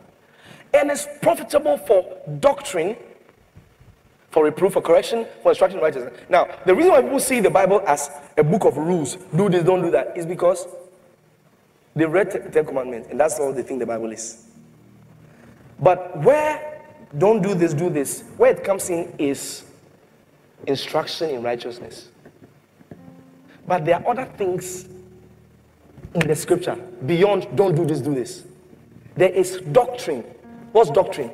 [0.74, 2.04] and is profitable for
[2.40, 2.96] doctrine,
[4.30, 6.18] for reproof, for correction, for instruction in righteousness.
[6.28, 9.64] Now, the reason why people see the Bible as a book of rules, do this,
[9.64, 10.66] don't do that, is because
[11.94, 14.46] they read the Ten Commandments, and that's all they think the Bible is.
[15.78, 16.80] But where
[17.18, 19.64] don't do this, do this, where it comes in is
[20.66, 22.08] instruction in righteousness.
[23.66, 24.88] But there are other things
[26.14, 28.44] in the scripture beyond don't do this, do this.
[29.16, 30.22] There is doctrine.
[30.72, 31.30] What's doctrine?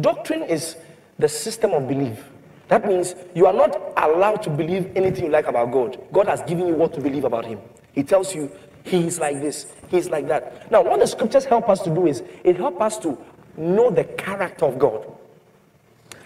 [0.00, 0.76] Doctrine is
[1.18, 2.28] the system of belief.
[2.68, 5.98] That means you are not allowed to believe anything you like about God.
[6.12, 7.60] God has given you what to believe about Him.
[7.92, 8.50] He tells you
[8.84, 10.70] He is like this, He is like that.
[10.70, 13.18] Now, what the scriptures help us to do is it helps us to
[13.56, 15.06] know the character of God.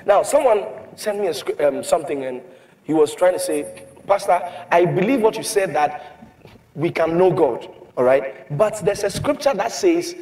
[0.05, 0.65] Now, someone
[0.95, 2.41] sent me a, um, something and
[2.85, 4.41] he was trying to say, Pastor,
[4.71, 6.29] I believe what you said that
[6.77, 8.57] we can know God, all right?
[8.57, 10.15] But there's a scripture that says,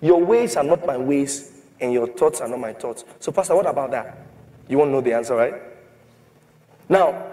[0.00, 3.04] Your ways are not my ways and your thoughts are not my thoughts.
[3.20, 4.18] So, Pastor, what about that?
[4.68, 5.54] You won't know the answer, right?
[6.88, 7.32] Now,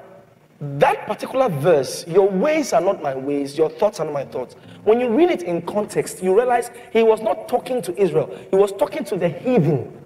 [0.59, 4.55] that particular verse, your ways are not my ways, your thoughts are not my thoughts.
[4.83, 8.55] When you read it in context, you realize he was not talking to Israel, he
[8.55, 9.99] was talking to the heathen.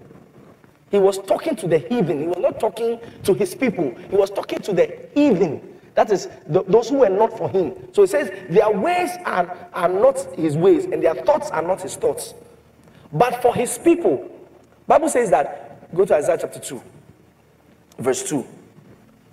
[0.90, 2.20] He was talking to the heathen.
[2.22, 3.94] He was not talking to his people.
[4.08, 5.67] He was talking to the heathen.
[5.98, 7.74] That is th- those who were not for him.
[7.92, 11.82] So it says, their ways are, are not his ways, and their thoughts are not
[11.82, 12.34] his thoughts.
[13.12, 14.30] But for his people,
[14.86, 16.80] Bible says that, go to Isaiah chapter 2,
[17.98, 18.46] verse 2.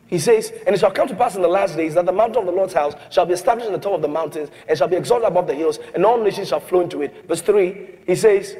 [0.07, 2.39] He says, And it shall come to pass in the last days that the mountain
[2.39, 4.87] of the Lord's house shall be established in the top of the mountains and shall
[4.87, 7.27] be exalted above the hills, and all nations shall flow into it.
[7.27, 8.57] Verse 3, he says,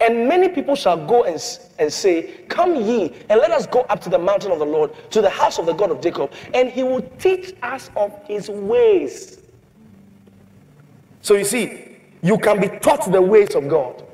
[0.00, 1.42] And many people shall go and,
[1.78, 4.92] and say, Come ye, and let us go up to the mountain of the Lord,
[5.10, 8.50] to the house of the God of Jacob, and he will teach us of his
[8.50, 9.40] ways.
[11.22, 14.04] So you see, you can be taught the ways of God.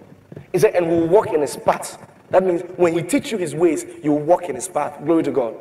[0.52, 1.98] He said, and we will walk in his path.
[2.30, 5.04] That means when he teach you his ways, you walk in his path.
[5.04, 5.54] Glory to God.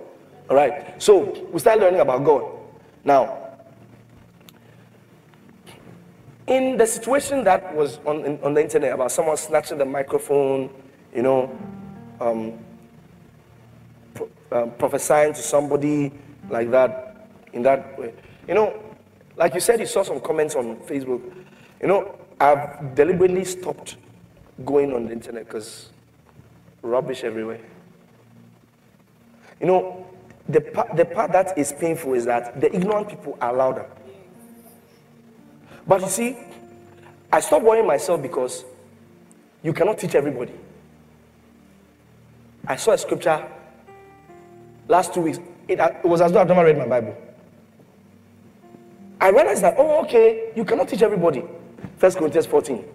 [0.50, 1.02] All right.
[1.02, 2.44] So we start learning about God.
[3.04, 3.41] Now,
[6.48, 10.70] in the situation that was on, in- on the internet about someone snatching the microphone,
[11.14, 11.58] you know,
[12.20, 12.54] um,
[14.14, 16.12] pro- um, prophesying to somebody
[16.50, 18.14] like that, in that way,
[18.48, 18.82] you know,
[19.38, 21.22] like you said, you saw some comments on Facebook.
[21.82, 23.98] You know, I've deliberately stopped
[24.66, 25.90] going on the internet because
[26.82, 27.62] rubbish everywhere.
[29.60, 30.08] You know,
[30.50, 33.86] the part, the part that is painful is that the ignorant people are louder.
[35.92, 36.38] But you see,
[37.34, 38.64] I stopped worrying myself because
[39.62, 40.54] you cannot teach everybody.
[42.66, 43.46] I saw a scripture
[44.88, 45.40] last two weeks.
[45.68, 47.14] It, uh, it was as though I've never read my Bible.
[49.20, 51.44] I realized that, oh, okay, you cannot teach everybody.
[51.98, 52.86] First Corinthians 14.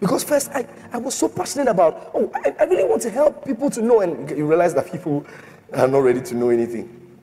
[0.00, 3.44] Because first, I, I was so passionate about, oh, I, I really want to help
[3.44, 5.26] people to know, and you realize that people
[5.74, 7.18] are not ready to know anything.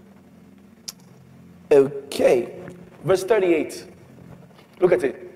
[1.71, 2.62] Okay,
[3.03, 3.85] verse 38.
[4.79, 5.29] Look at it.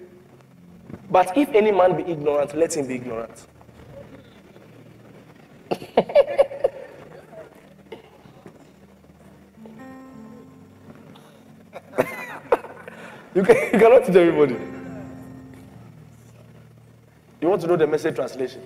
[1.10, 3.48] But if any man be ignorant, let him be ignorant.
[13.36, 14.58] you, can, you cannot teach everybody.
[17.42, 18.62] You want to know the message translation?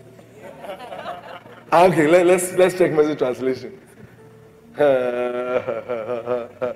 [1.72, 3.80] Ah, Okay, let, let's let's check message translation.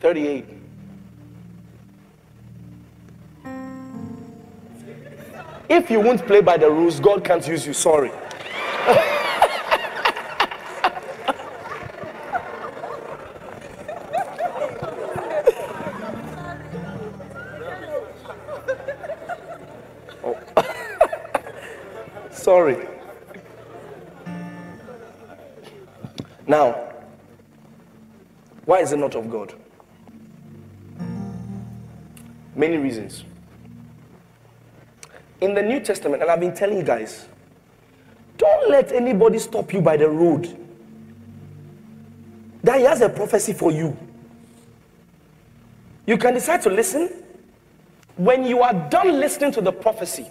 [0.00, 0.44] 38.
[5.68, 7.72] If you won't play by the rules, God can't use you.
[7.72, 8.10] Sorry.
[20.24, 20.36] Oh.
[22.32, 22.88] sorry.
[26.46, 26.92] Now,
[28.64, 29.54] why is it not of God?
[32.58, 33.24] Many reasons.
[35.40, 37.28] In the New Testament, and I've been telling you guys,
[38.36, 40.58] don't let anybody stop you by the road.
[42.64, 43.96] That he has a prophecy for you.
[46.04, 47.22] You can decide to listen.
[48.16, 50.26] When you are done listening to the prophecy,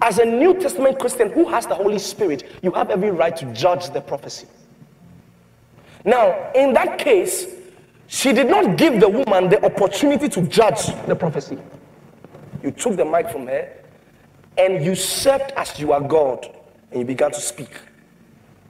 [0.00, 3.46] as a New Testament Christian who has the Holy Spirit, you have every right to
[3.46, 4.46] judge the prophecy.
[6.04, 7.46] Now, in that case,
[8.12, 11.56] she did not give the woman the opportunity to judge the prophecy.
[12.62, 13.72] You took the mic from her
[14.58, 16.46] and you served as you are God
[16.90, 17.70] and you began to speak.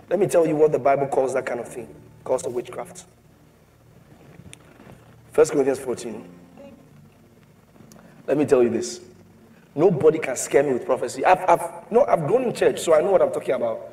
[0.08, 1.86] Let me tell you what the Bible calls that kind of thing.
[1.86, 3.04] It calls the witchcraft.
[5.34, 6.24] 1 Corinthians 14.
[8.28, 9.00] Let me tell you this.
[9.74, 11.24] Nobody can scare me with prophecy.
[11.24, 13.88] I've, I've, no, I've grown in church, so I know what I'm talking about.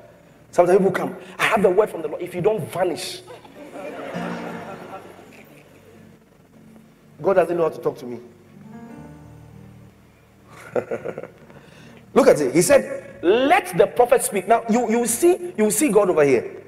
[0.52, 2.22] Sometimes people come, I have the word from the Lord.
[2.22, 3.24] If you don't vanish,
[7.22, 8.20] God doesn't know how to talk to me.
[12.14, 12.54] Look at it.
[12.54, 14.48] He said, Let the prophet speak.
[14.48, 16.64] Now you, you see, you see God over here.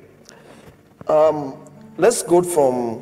[1.07, 1.57] Um,
[1.97, 3.01] let's go from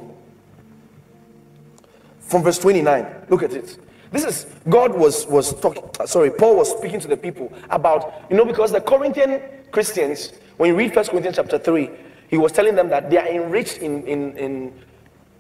[2.20, 3.26] from verse 29.
[3.30, 3.78] Look at it.
[4.12, 5.84] This is God was was talking.
[6.06, 9.42] Sorry, Paul was speaking to the people about you know because the Corinthian
[9.72, 11.90] Christians, when you read First Corinthians chapter three,
[12.28, 14.74] he was telling them that they are enriched in in in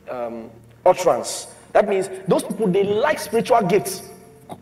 [0.09, 0.49] um,
[0.85, 1.47] utterance.
[1.73, 4.09] That means those people they like spiritual gifts.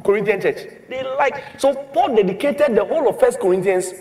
[0.04, 1.60] Corinthian church, they like.
[1.60, 3.94] So Paul dedicated the whole of First Corinthians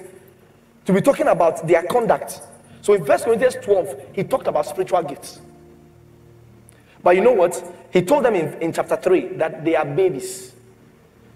[0.85, 2.41] to be talking about their conduct.
[2.83, 5.41] So in First Corinthians 12, he talked about spiritual gifts.
[7.03, 7.63] But you know what?
[7.93, 10.55] He told them in, in chapter 3 that they are babies.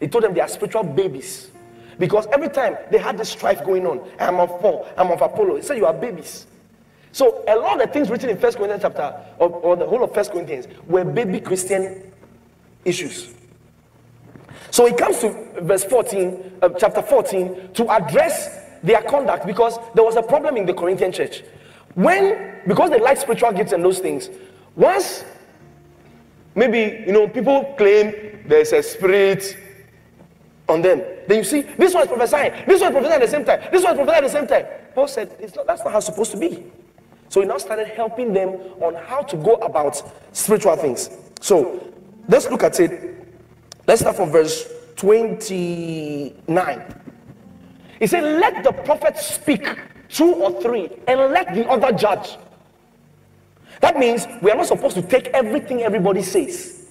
[0.01, 1.51] He told them they are spiritual babies.
[1.99, 5.57] Because every time they had this strife going on, I'm of Paul, I'm of Apollo.
[5.57, 6.47] He said, You are babies.
[7.13, 10.05] So a lot of the things written in First Corinthians chapter or, or the whole
[10.05, 12.13] of First Corinthians were baby Christian
[12.85, 13.35] issues.
[14.71, 15.31] So he comes to
[15.63, 20.67] verse 14, uh, chapter 14, to address their conduct because there was a problem in
[20.67, 21.43] the Corinthian church.
[21.95, 24.31] When, because they like spiritual gifts and those things,
[24.77, 25.25] once
[26.55, 29.57] maybe, you know, people claim there's a spirit
[30.69, 33.29] on them, then you see, this one is prophesying, this one is prophesying at the
[33.29, 34.67] same time, this one is prophesying at the same time.
[34.95, 36.65] Paul said, it's not, that's not how it's supposed to be.
[37.31, 38.51] So he now started helping them
[38.81, 40.03] on how to go about
[40.33, 41.11] spiritual things.
[41.41, 41.93] So
[42.29, 43.25] let's look at it.
[43.87, 46.95] Let's start from verse 29.
[48.01, 49.65] He said, Let the prophet speak
[50.09, 52.37] two or three, and let the other judge.
[53.81, 56.89] That means we are not supposed to take everything everybody says.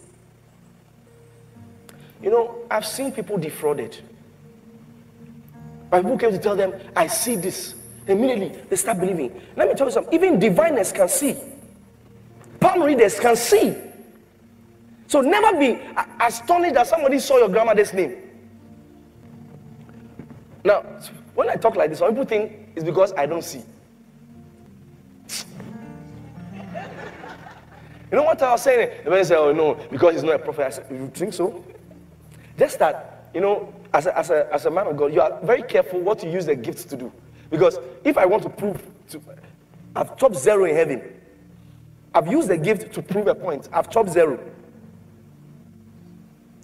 [2.21, 3.97] You know, I've seen people defrauded.
[5.89, 7.75] But people came to tell them, I see this.
[8.09, 9.39] Immediately, they start believing.
[9.55, 10.13] Let me tell you something.
[10.13, 11.35] Even diviners can see.
[12.59, 13.75] Palm readers can see.
[15.07, 15.79] So never be
[16.19, 18.15] astonished that somebody saw your grandmother's name.
[20.63, 20.81] Now,
[21.35, 23.61] when I talk like this, some people think it's because I don't see.
[28.11, 29.03] You know what I was saying?
[29.03, 30.65] The man said, Oh, no, because he's not a prophet.
[30.65, 31.63] I said, You think so?
[32.57, 35.39] Just that, you know, as a, as, a, as a man of God, you are
[35.43, 37.11] very careful what you use the gifts to do.
[37.49, 39.21] Because if I want to prove, to,
[39.95, 41.01] I've chopped zero in heaven.
[42.13, 43.69] I've used the gift to prove a point.
[43.71, 44.39] I've chopped zero.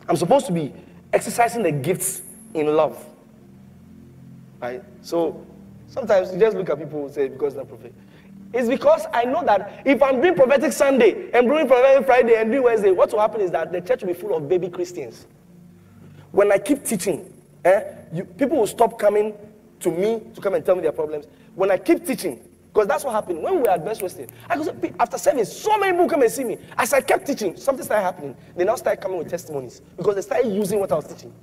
[0.07, 0.73] I'm supposed to be
[1.13, 2.21] exercising the gifts
[2.53, 3.03] in love.
[4.61, 4.83] Right?
[5.01, 5.45] So
[5.87, 7.93] sometimes you just look at people and say, because they're prophet.
[8.53, 12.51] It's because I know that if I'm doing prophetic Sunday and doing prophetic Friday and
[12.51, 15.27] doing Wednesday, what will happen is that the church will be full of baby Christians.
[16.31, 17.33] When I keep teaching,
[17.65, 17.83] eh,
[18.13, 19.33] you, people will stop coming
[19.79, 21.25] to me to come and tell me their problems.
[21.55, 22.41] When I keep teaching,
[22.75, 23.41] because that's what happened.
[23.41, 26.31] When we were at Best Western, I go, after service, so many people come and
[26.31, 26.57] see me.
[26.77, 28.35] As I kept teaching, something started happening.
[28.53, 31.33] They now started coming with testimonies because they started using what I was teaching.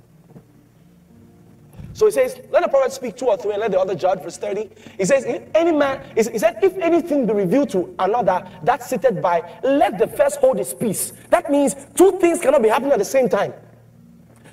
[1.93, 4.21] So he says, let the prophet speak two or three and let the other judge,
[4.21, 4.69] verse 30.
[4.97, 9.19] He says, if any man, he said, if anything be revealed to another that's seated
[9.19, 11.13] by, let the first hold his peace.
[11.29, 13.53] That means two things cannot be happening at the same time.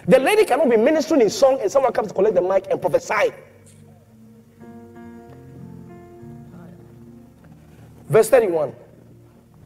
[0.06, 2.80] The lady cannot be ministering in song and someone comes to collect the mic and
[2.80, 3.32] prophesy.
[8.10, 8.74] Verse 31.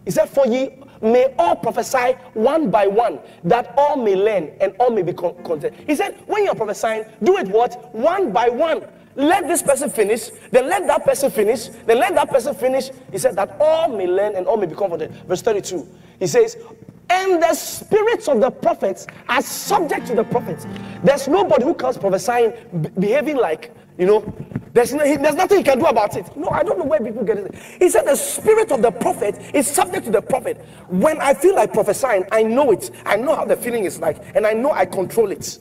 [0.04, 0.70] He said, For ye
[1.00, 5.74] may all prophesy one by one, that all may learn and all may be content.
[5.86, 7.92] He said, When you're prophesying, do it what?
[7.94, 8.86] One by one.
[9.16, 12.90] Let this person finish, then let that person finish, then let that person finish.
[13.12, 15.12] He said that all may learn and all may be comforted.
[15.26, 15.88] Verse 32.
[16.18, 16.56] He says,
[17.08, 20.66] And the spirits of the prophets are subject to the prophets.
[21.04, 22.52] There's nobody who comes prophesying,
[22.98, 24.34] behaving like, you know,
[24.72, 26.36] there's, no, he, there's nothing he can do about it.
[26.36, 27.54] No, I don't know where people get it.
[27.78, 30.56] He said the spirit of the prophet is subject to the prophet.
[30.88, 32.90] When I feel like prophesying, I know it.
[33.06, 35.58] I know how the feeling is like, and I know I control it.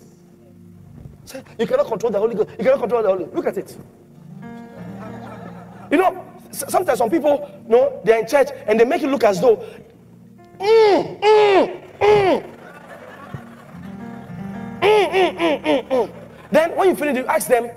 [1.25, 2.49] So you cannot control the Holy Ghost.
[2.57, 3.77] You cannot control the Holy Look at it.
[5.91, 9.23] You know, sometimes some people, you know, they're in church and they make it look
[9.23, 9.57] as though,
[10.59, 12.53] mm, mm, mm.
[16.51, 17.69] Then when you finish, you ask them,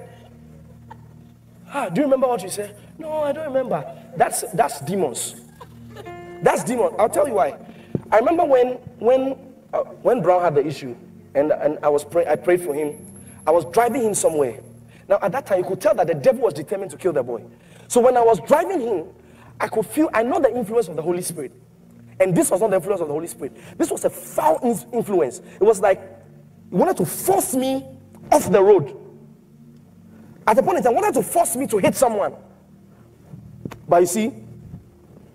[1.76, 2.76] ah, do you remember what you said?
[2.98, 3.84] No, I don't remember.
[4.16, 5.36] That's that's demons.
[6.42, 6.94] That's demons.
[6.98, 7.58] I'll tell you why.
[8.10, 8.68] I remember when
[8.98, 9.36] when
[9.72, 10.96] uh, when Brown had the issue,
[11.34, 12.96] and, and I was pray, I prayed for him.
[13.46, 14.60] I was driving him somewhere.
[15.08, 17.22] Now at that time, you could tell that the devil was determined to kill the
[17.22, 17.44] boy.
[17.88, 19.06] So when I was driving him,
[19.60, 21.52] I could feel I know the influence of the Holy Spirit,
[22.20, 23.56] and this was not the influence of the Holy Spirit.
[23.76, 24.58] This was a foul
[24.92, 25.40] influence.
[25.60, 26.00] It was like
[26.70, 27.84] he wanted to force me
[28.32, 29.05] off the road.
[30.46, 32.34] At the point in time, wanted to force me to hit someone.
[33.88, 34.32] But you see,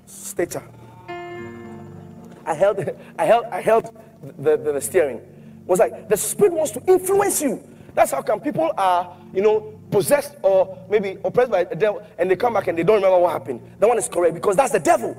[0.06, 0.64] stature.
[1.08, 2.90] I held,
[3.20, 3.98] I held, I held
[4.38, 5.18] the, the, the steering.
[5.18, 7.62] It was like the spirit wants to influence you.
[7.94, 12.32] That's how come people are, you know, possessed or maybe oppressed by the devil and
[12.32, 13.62] they come back and they don't remember what happened.
[13.80, 15.16] That one is correct because that's the devil.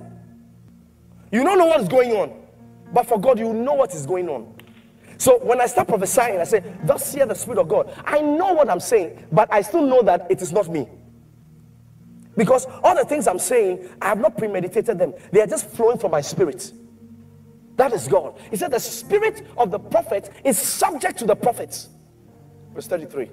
[1.30, 2.32] You don't know what is going on,
[2.92, 4.54] but for God, you know what is going on.
[5.22, 7.94] So when I start prophesying, I say, Thus hear the Spirit of God.
[8.04, 10.88] I know what I'm saying, but I still know that it is not me.
[12.36, 15.14] Because all the things I'm saying, I have not premeditated them.
[15.30, 16.72] They are just flowing from my spirit.
[17.76, 18.34] That is God.
[18.50, 21.88] He said the spirit of the prophet is subject to the prophets.
[22.74, 23.30] Verse 33.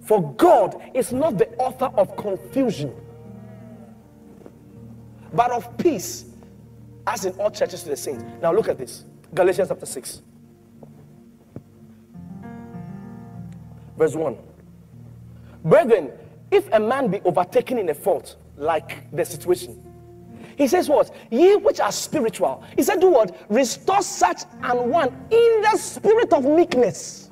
[0.00, 2.94] For God is not the author of confusion,
[5.34, 6.24] but of peace,
[7.06, 8.24] as in all churches to the saints.
[8.40, 10.22] Now look at this Galatians chapter 6.
[14.00, 14.34] Verse 1.
[15.62, 16.10] Brethren,
[16.50, 19.78] if a man be overtaken in a fault, like the situation,
[20.56, 21.14] he says, What?
[21.30, 22.64] Ye which are spiritual.
[22.76, 23.36] He said, Do what?
[23.50, 27.30] Restore such an one in the spirit of meekness.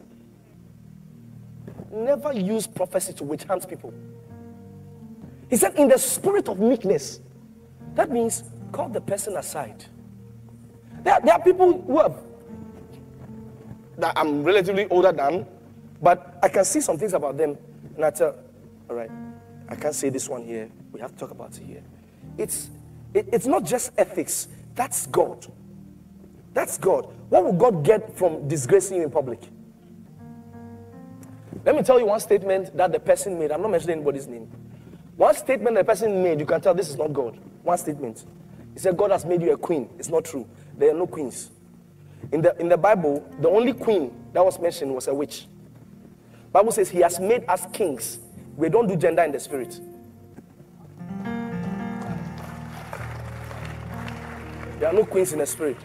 [1.91, 3.95] Never use prophecy to witch hunt people.
[5.49, 7.21] He said, In the spirit of meekness.
[7.95, 9.87] That means call the person aside.
[11.03, 12.19] There, there are people who have
[13.97, 15.47] that I'm relatively older than,
[16.01, 17.57] but I can see some things about them,
[17.97, 18.35] and I tell,
[18.89, 19.11] all right,
[19.69, 20.71] I can't say this one here.
[20.93, 21.83] We have to talk about it here.
[22.37, 22.71] It's
[23.15, 24.49] it, it's not just ethics.
[24.75, 25.47] That's God.
[26.55, 27.09] That's God.
[27.29, 29.41] What will God get from disgracing you in public?
[31.65, 33.51] Let me tell you one statement that the person made.
[33.51, 34.51] I'm not mentioning anybody's name.
[35.17, 37.39] One statement the person made, you can tell this is not God.
[37.63, 38.25] One statement.
[38.73, 39.91] He said, God has made you a queen.
[39.99, 40.47] It's not true.
[40.77, 41.51] There are no queens.
[42.31, 45.47] In the, in the Bible, the only queen that was mentioned was a witch.
[46.53, 48.21] Bible says he has made us kings.
[48.57, 49.81] We don't do gender in the spirit.
[54.79, 55.77] There are no queens in the spirit.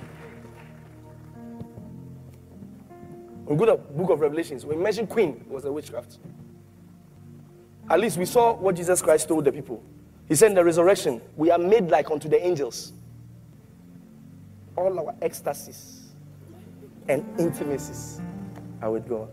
[3.45, 4.66] We go to book of Revelations.
[4.66, 6.20] We mentioned queen was a witchcraft.
[7.89, 9.84] At least we saw what Jesus Christ told the people.
[10.28, 12.93] He said in the resurrection, we are made like unto the angels.
[14.76, 16.07] All our ecstasies
[17.09, 18.22] and intimacies
[18.82, 19.30] are with God.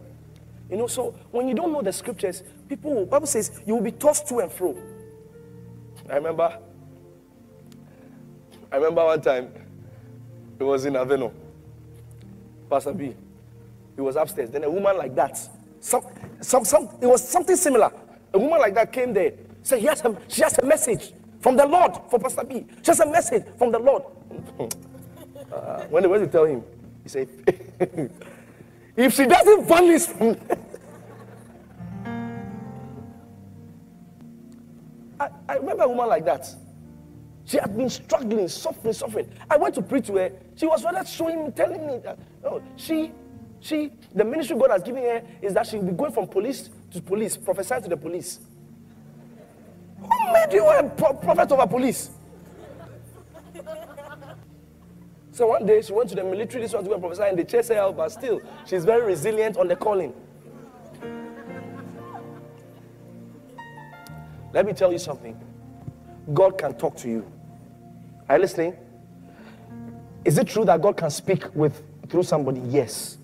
[0.70, 3.92] You know, so when you don't know the scriptures, people, Bible says you will be
[3.92, 4.76] tossed to and fro.
[6.08, 6.58] I remember,
[8.70, 9.52] I remember one time,
[10.58, 11.32] it was in Aveno,
[12.68, 13.14] Pastor B.
[13.96, 14.50] He was upstairs.
[14.50, 15.38] Then a woman like that,
[15.80, 16.02] some,
[16.40, 17.92] some, some, it was something similar.
[18.32, 21.56] A woman like that came there, said, he has a, she has a message from
[21.56, 22.64] the Lord for Pastor B.
[22.82, 24.04] She has a message from the Lord.
[25.52, 26.62] uh, when they went to tell him,
[27.02, 27.28] he said,
[28.96, 30.36] if she doesn't vanish from
[35.20, 36.48] I, I remember a woman like that.
[37.44, 39.28] She had been struggling, suffering, suffering.
[39.50, 40.32] I went to preach to her.
[40.56, 43.12] She was rather showing me, telling me that no, she,
[43.60, 46.70] she, the ministry God has given her is that she will be going from police
[46.92, 48.40] to police, prophesying to the police.
[50.00, 52.10] Who made you a pro- prophet over police?
[55.40, 57.38] So one day she went to the military, this one to go and prophesy, and
[57.38, 60.12] they chased her out, but still, she's very resilient on the calling.
[64.52, 65.40] Let me tell you something.
[66.34, 67.32] God can talk to you.
[68.28, 68.76] Are you listening?
[70.26, 72.60] Is it true that God can speak with through somebody?
[72.68, 73.16] Yes.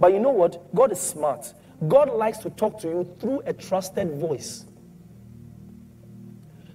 [0.00, 0.74] But you know what?
[0.74, 1.52] God is smart.
[1.86, 4.64] God likes to talk to you through a trusted voice.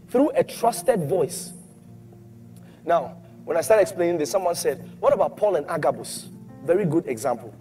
[0.10, 1.54] Through a trusted voice.
[2.86, 3.18] Now,
[3.48, 6.28] when I started explaining this, someone said, What about Paul and Agabus?
[6.66, 7.56] Very good example.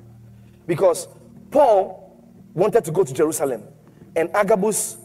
[0.67, 1.07] Because
[1.53, 2.13] Paul
[2.55, 3.63] wanted to go to Jerusalem,
[4.17, 4.97] and Agabus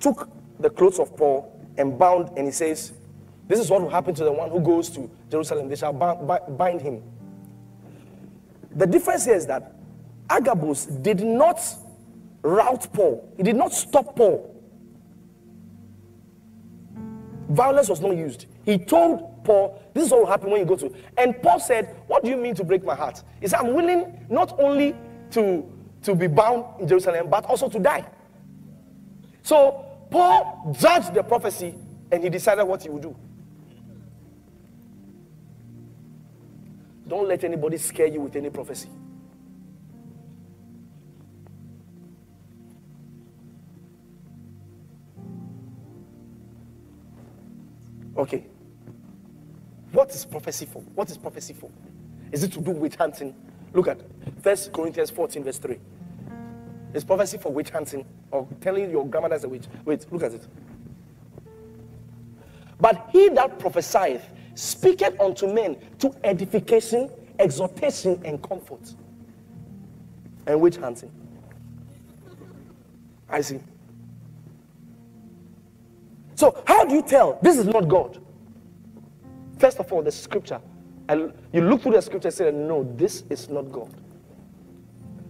[0.00, 2.92] took the clothes of Paul and bound, and he says,
[3.46, 5.68] This is what will happen to the one who goes to Jerusalem.
[5.68, 7.04] They shall bind him.
[8.74, 9.76] The difference here is that
[10.28, 11.60] Agabus did not
[12.42, 14.52] rout Paul, he did not stop Paul.
[17.48, 18.46] Violence was not used.
[18.66, 20.92] He told Paul, This is what will happen when you go to.
[21.16, 23.22] And Paul said, What do you mean to break my heart?
[23.40, 24.94] He said, I'm willing not only
[25.30, 25.64] to,
[26.02, 28.04] to be bound in Jerusalem, but also to die.
[29.42, 31.76] So Paul judged the prophecy
[32.10, 33.16] and he decided what he would do.
[37.06, 38.88] Don't let anybody scare you with any prophecy.
[48.16, 48.44] Okay.
[49.96, 50.80] What is prophecy for?
[50.94, 51.70] What is prophecy for?
[52.30, 53.34] Is it to do with hunting?
[53.72, 53.98] Look at
[54.42, 55.78] First Corinthians 14, verse 3.
[56.92, 59.64] Is prophecy for witch hunting or telling your grandmother is a witch?
[59.86, 60.46] Wait, look at it.
[62.78, 64.22] But he that prophesieth
[64.54, 68.94] speaketh unto men to edification, exhortation, and comfort.
[70.46, 71.10] And witch hunting.
[73.30, 73.60] I see.
[76.34, 78.25] So, how do you tell this is not God?
[79.58, 80.60] First of all, the scripture.
[81.08, 83.94] And you look through the scripture and say, No, this is not God.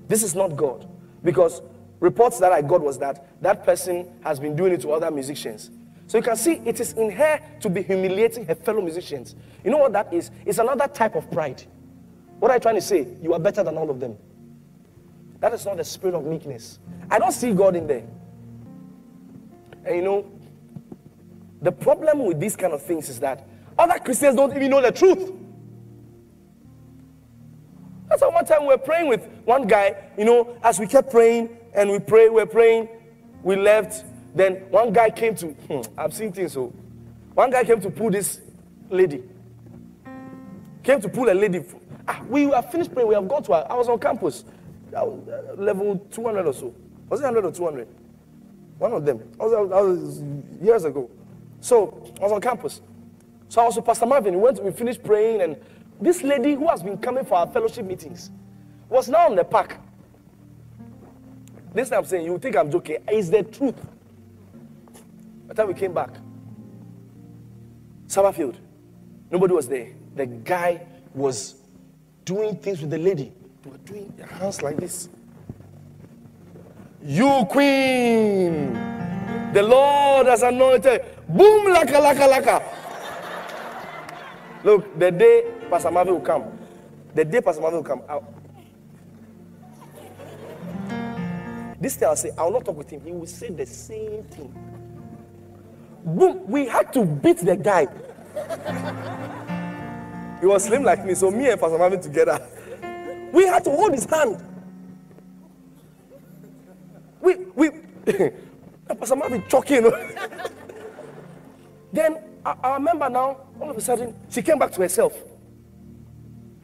[0.09, 0.89] This is not God.
[1.23, 1.63] Because
[2.01, 5.71] reports that I got was that that person has been doing it to other musicians.
[6.07, 9.35] So you can see it is in her to be humiliating her fellow musicians.
[9.65, 10.31] You know what that is?
[10.45, 11.65] It's another type of pride.
[12.39, 13.09] What are you trying to say?
[13.21, 14.17] You are better than all of them.
[15.41, 16.79] That is not the spirit of meekness.
[17.11, 18.05] I don't see God in there.
[19.85, 20.31] And you know,
[21.61, 23.47] the problem with these kind of things is that
[23.79, 25.33] other Christians don't even know the truth.
[28.09, 31.11] That's why one time we were praying with one guy, you know, as we kept
[31.11, 32.89] praying and we pray, we are praying,
[33.43, 34.05] we left.
[34.35, 36.73] Then one guy came to, hmm, I've seen things so.
[37.35, 38.41] One guy came to pull this
[38.89, 39.23] lady.
[40.83, 41.65] Came to pull a lady.
[42.09, 43.09] Ah, we have finished praying.
[43.09, 44.45] We have gone to, our, I was on campus,
[44.97, 45.07] uh,
[45.57, 46.75] level 200 or so.
[47.09, 47.89] Was it 100 or 200?
[48.79, 49.21] One of them.
[49.41, 50.23] I was, I was
[50.63, 51.11] years ago.
[51.61, 52.81] So I was on campus.
[53.49, 54.35] So I was with Pastor Marvin.
[54.35, 55.57] We went, we finished praying, and
[56.01, 58.31] this lady who has been coming for our fellowship meetings
[58.89, 59.79] was now in the park.
[61.73, 62.99] This time I'm saying, you think I'm joking.
[63.09, 63.77] It's the truth.
[65.47, 66.11] By the time we came back,
[68.07, 68.59] Summerfield,
[69.31, 69.91] nobody was there.
[70.15, 71.57] The guy was
[72.25, 73.33] doing things with the lady.
[73.63, 75.09] They were doing their hands like this.
[77.03, 78.73] You queen,
[79.53, 81.05] the Lord has anointed.
[81.29, 82.63] Boom, laka, laka, laka.
[84.67, 86.43] Look, the day Pastor Marvin will come,
[87.15, 88.35] the day Pastor Marvin will come, I'll,
[91.81, 93.01] this thing I'll say, I'll not talk with him.
[93.05, 94.53] He will say the same thing.
[96.05, 97.87] Boom, we had to beat the guy.
[100.41, 102.45] he was slim like me, so me and Pastor Marvin together,
[103.33, 104.43] we had to hold his hand.
[107.21, 107.71] We, we,
[108.99, 109.93] Pastor Marvin choking.
[111.93, 115.13] then I, I remember now, all of a sudden, she came back to herself.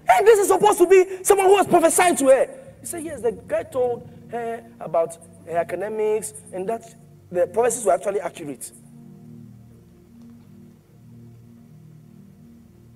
[0.08, 2.50] And this is supposed to be someone who was prophesying to her.
[2.80, 6.94] He said, Yes, the guy told her about her academics and that
[7.32, 8.70] the prophecies were actually accurate.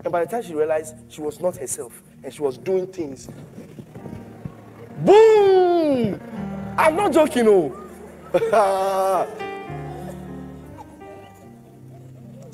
[0.05, 3.28] And by the time she realized she was not herself and she was doing things,
[5.05, 6.20] boom!
[6.78, 7.82] I'm not joking, oh.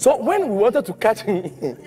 [0.02, 1.42] So when we wanted to catch him,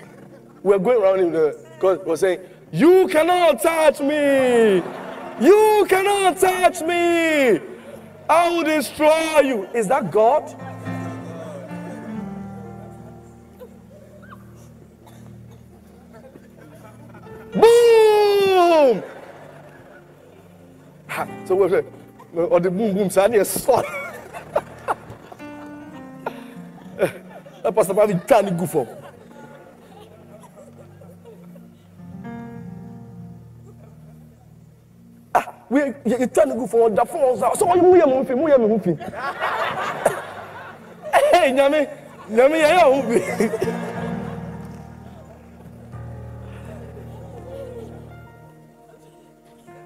[0.62, 2.40] we were going around him because we were saying,
[2.72, 4.82] You cannot touch me!
[5.38, 7.60] You cannot touch me!
[8.26, 9.68] I will destroy you.
[9.74, 10.46] Is that God?
[17.52, 19.02] Boom!
[21.44, 21.84] So we're
[22.32, 23.84] or the boom boom, so I need a sword.
[27.66, 27.94] na pastor
[28.56, 28.86] gu fam
[35.34, 35.46] ah
[36.06, 38.58] yɛtwa ne gu fam ɔda fam ɔsa sɛ ɔyɛ mu yɛ mo fi mu yɛ
[38.60, 38.90] me ho fi
[41.34, 41.88] ɛyɛ nyame
[42.30, 43.18] nyame yɛyɛ ho fi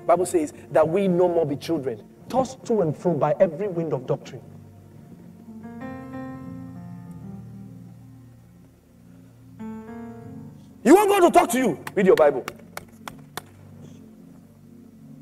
[0.06, 3.92] Bible says that we no more be children, tossed to and fro by every wind
[3.92, 4.42] of doctrine.
[11.20, 12.44] Want to talk to you, read your Bible.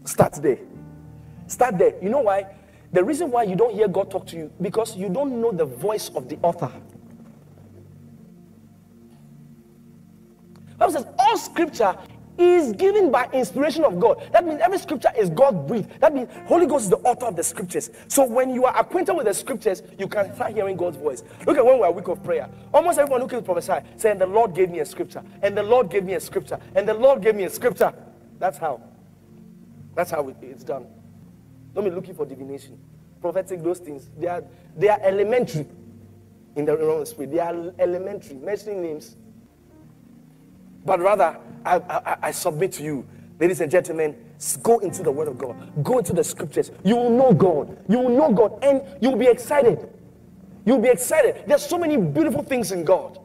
[0.04, 0.58] Start there.
[1.46, 1.94] Start there.
[2.02, 2.46] You know why?
[2.92, 5.64] The reason why you don't hear God talk to you because you don't know the
[5.64, 6.72] voice of the author.
[10.78, 11.96] Bible says all scripture
[12.38, 14.22] is given by inspiration of God.
[14.32, 16.00] That means every scripture is God breathed.
[16.00, 17.90] That means Holy Ghost is the author of the scriptures.
[18.06, 21.24] So when you are acquainted with the scriptures, you can start hearing God's voice.
[21.46, 22.48] Look at when we are week of prayer.
[22.72, 25.90] Almost everyone who can prophesy saying, The Lord gave me a scripture, and the Lord
[25.90, 27.92] gave me a scripture, and the Lord gave me a scripture.
[28.38, 28.80] That's how.
[29.94, 30.86] That's how it's done.
[31.74, 32.78] Don't be looking for divination.
[33.20, 34.44] Prophetic, those things, they are,
[34.76, 35.66] they are elementary
[36.54, 37.32] in the realm of spirit.
[37.32, 38.36] They are elementary.
[38.36, 39.16] Mentioning names
[40.88, 41.36] but rather,
[41.66, 43.06] I, I, I submit to you,
[43.38, 44.16] ladies and gentlemen,
[44.62, 46.70] go into the Word of God, go into the Scriptures.
[46.82, 47.76] You will know God.
[47.90, 49.86] You will know God, and you'll be excited.
[50.64, 51.44] You'll be excited.
[51.46, 53.18] There's so many beautiful things in God.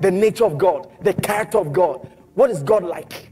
[0.00, 2.10] The nature of God, the character of God.
[2.32, 3.30] What is God like?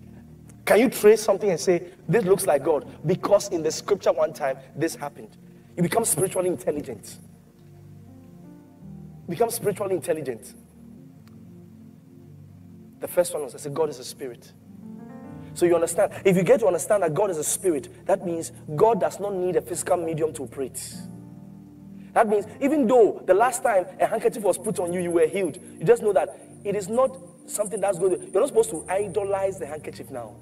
[0.66, 2.86] Can you trace something and say, This looks like God?
[3.06, 5.34] Because in the scripture one time, this happened.
[5.78, 7.20] You become spiritually intelligent.
[9.30, 10.54] Become spiritually intelligent.
[13.02, 14.52] The first one was I said, God is a spirit.
[15.54, 18.52] So you understand, if you get to understand that God is a spirit, that means
[18.76, 20.94] God does not need a physical medium to operate.
[22.14, 25.26] That means even though the last time a handkerchief was put on you, you were
[25.26, 28.30] healed, you just know that it is not something that's good.
[28.32, 30.36] You're not supposed to idolize the handkerchief now.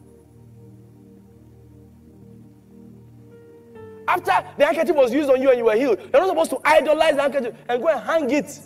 [4.06, 6.60] After the handkerchief was used on you and you were healed, you're not supposed to
[6.62, 8.60] idolize the handkerchief and go and hang it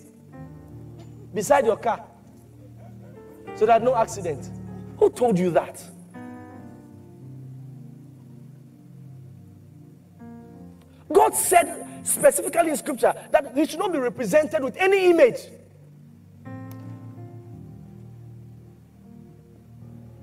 [1.33, 2.05] beside your car
[3.55, 4.51] so that no accident.
[4.99, 5.83] Who told you that?
[11.13, 15.39] God said specifically in scripture that he should not be represented with any image.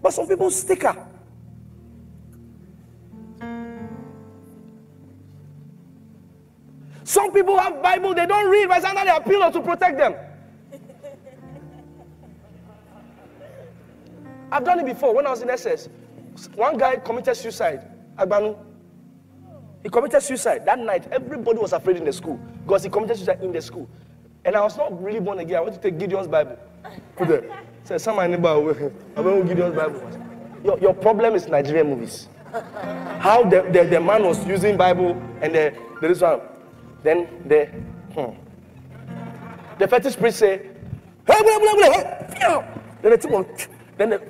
[0.01, 1.07] But some people sticker.
[7.03, 10.15] Some people have Bible, they don't read, but under their pillow to protect them.
[14.51, 15.89] I've done it before when I was in SS.
[16.55, 17.87] One guy committed suicide.
[18.17, 18.57] Agbanu.
[19.83, 20.65] He committed suicide.
[20.65, 23.89] That night, everybody was afraid in the school because he committed suicide in the school.
[24.43, 25.57] And I was not really born again.
[25.57, 26.57] I went to take Gideon's Bible.
[27.15, 27.59] Put there.
[27.83, 28.47] Said, some neighbor,
[29.15, 30.01] I went Gideon's Bible.
[30.63, 32.27] Your, your problem is Nigerian movies.
[33.19, 36.41] How the, the, the man was using Bible and the, there is one.
[37.03, 37.65] Then the,
[38.13, 38.35] hmm.
[39.79, 40.57] the fetish priest say,
[41.25, 42.63] hey, blah, blah, blah,
[43.01, 43.29] Then the two
[43.97, 44.21] then the,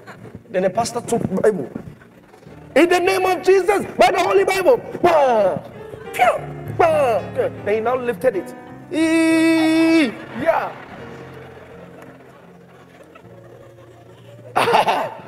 [0.49, 1.69] then the pastor took Bible.
[2.75, 4.77] In the name of Jesus, by the Holy Bible.
[7.65, 8.55] Then he now lifted it.
[10.41, 10.75] Yeah.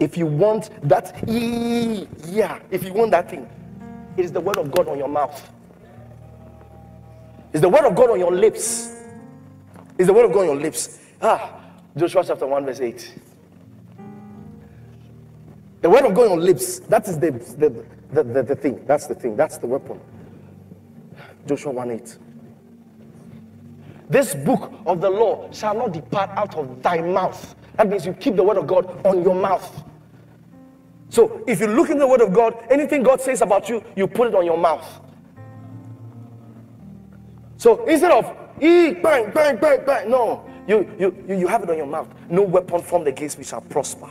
[0.00, 3.48] if you want that, yeah, if you want that thing,
[4.16, 5.50] it is the word of God on your mouth.
[7.52, 8.99] It's the word of God on your lips.
[10.00, 10.98] It's the word of God on your lips.
[11.20, 11.60] Ah,
[11.94, 13.14] Joshua chapter 1, verse 8.
[15.82, 18.82] The word of God on lips, that is the, the, the, the, the thing.
[18.86, 19.36] That's the thing.
[19.36, 20.00] That's the weapon.
[21.46, 22.18] Joshua 1 8.
[24.08, 27.54] This book of the law shall not depart out of thy mouth.
[27.76, 29.84] That means you keep the word of God on your mouth.
[31.10, 34.06] So if you look in the word of God, anything God says about you, you
[34.06, 34.98] put it on your mouth.
[37.58, 41.76] So instead of e bang, bang, bang, bang, no, you, you, you have it on
[41.76, 42.08] your mouth.
[42.28, 44.08] No weapon formed against me shall prosper.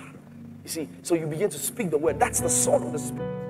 [0.64, 2.20] You see, so you begin to speak the word.
[2.20, 3.49] That's the sword of the Spirit.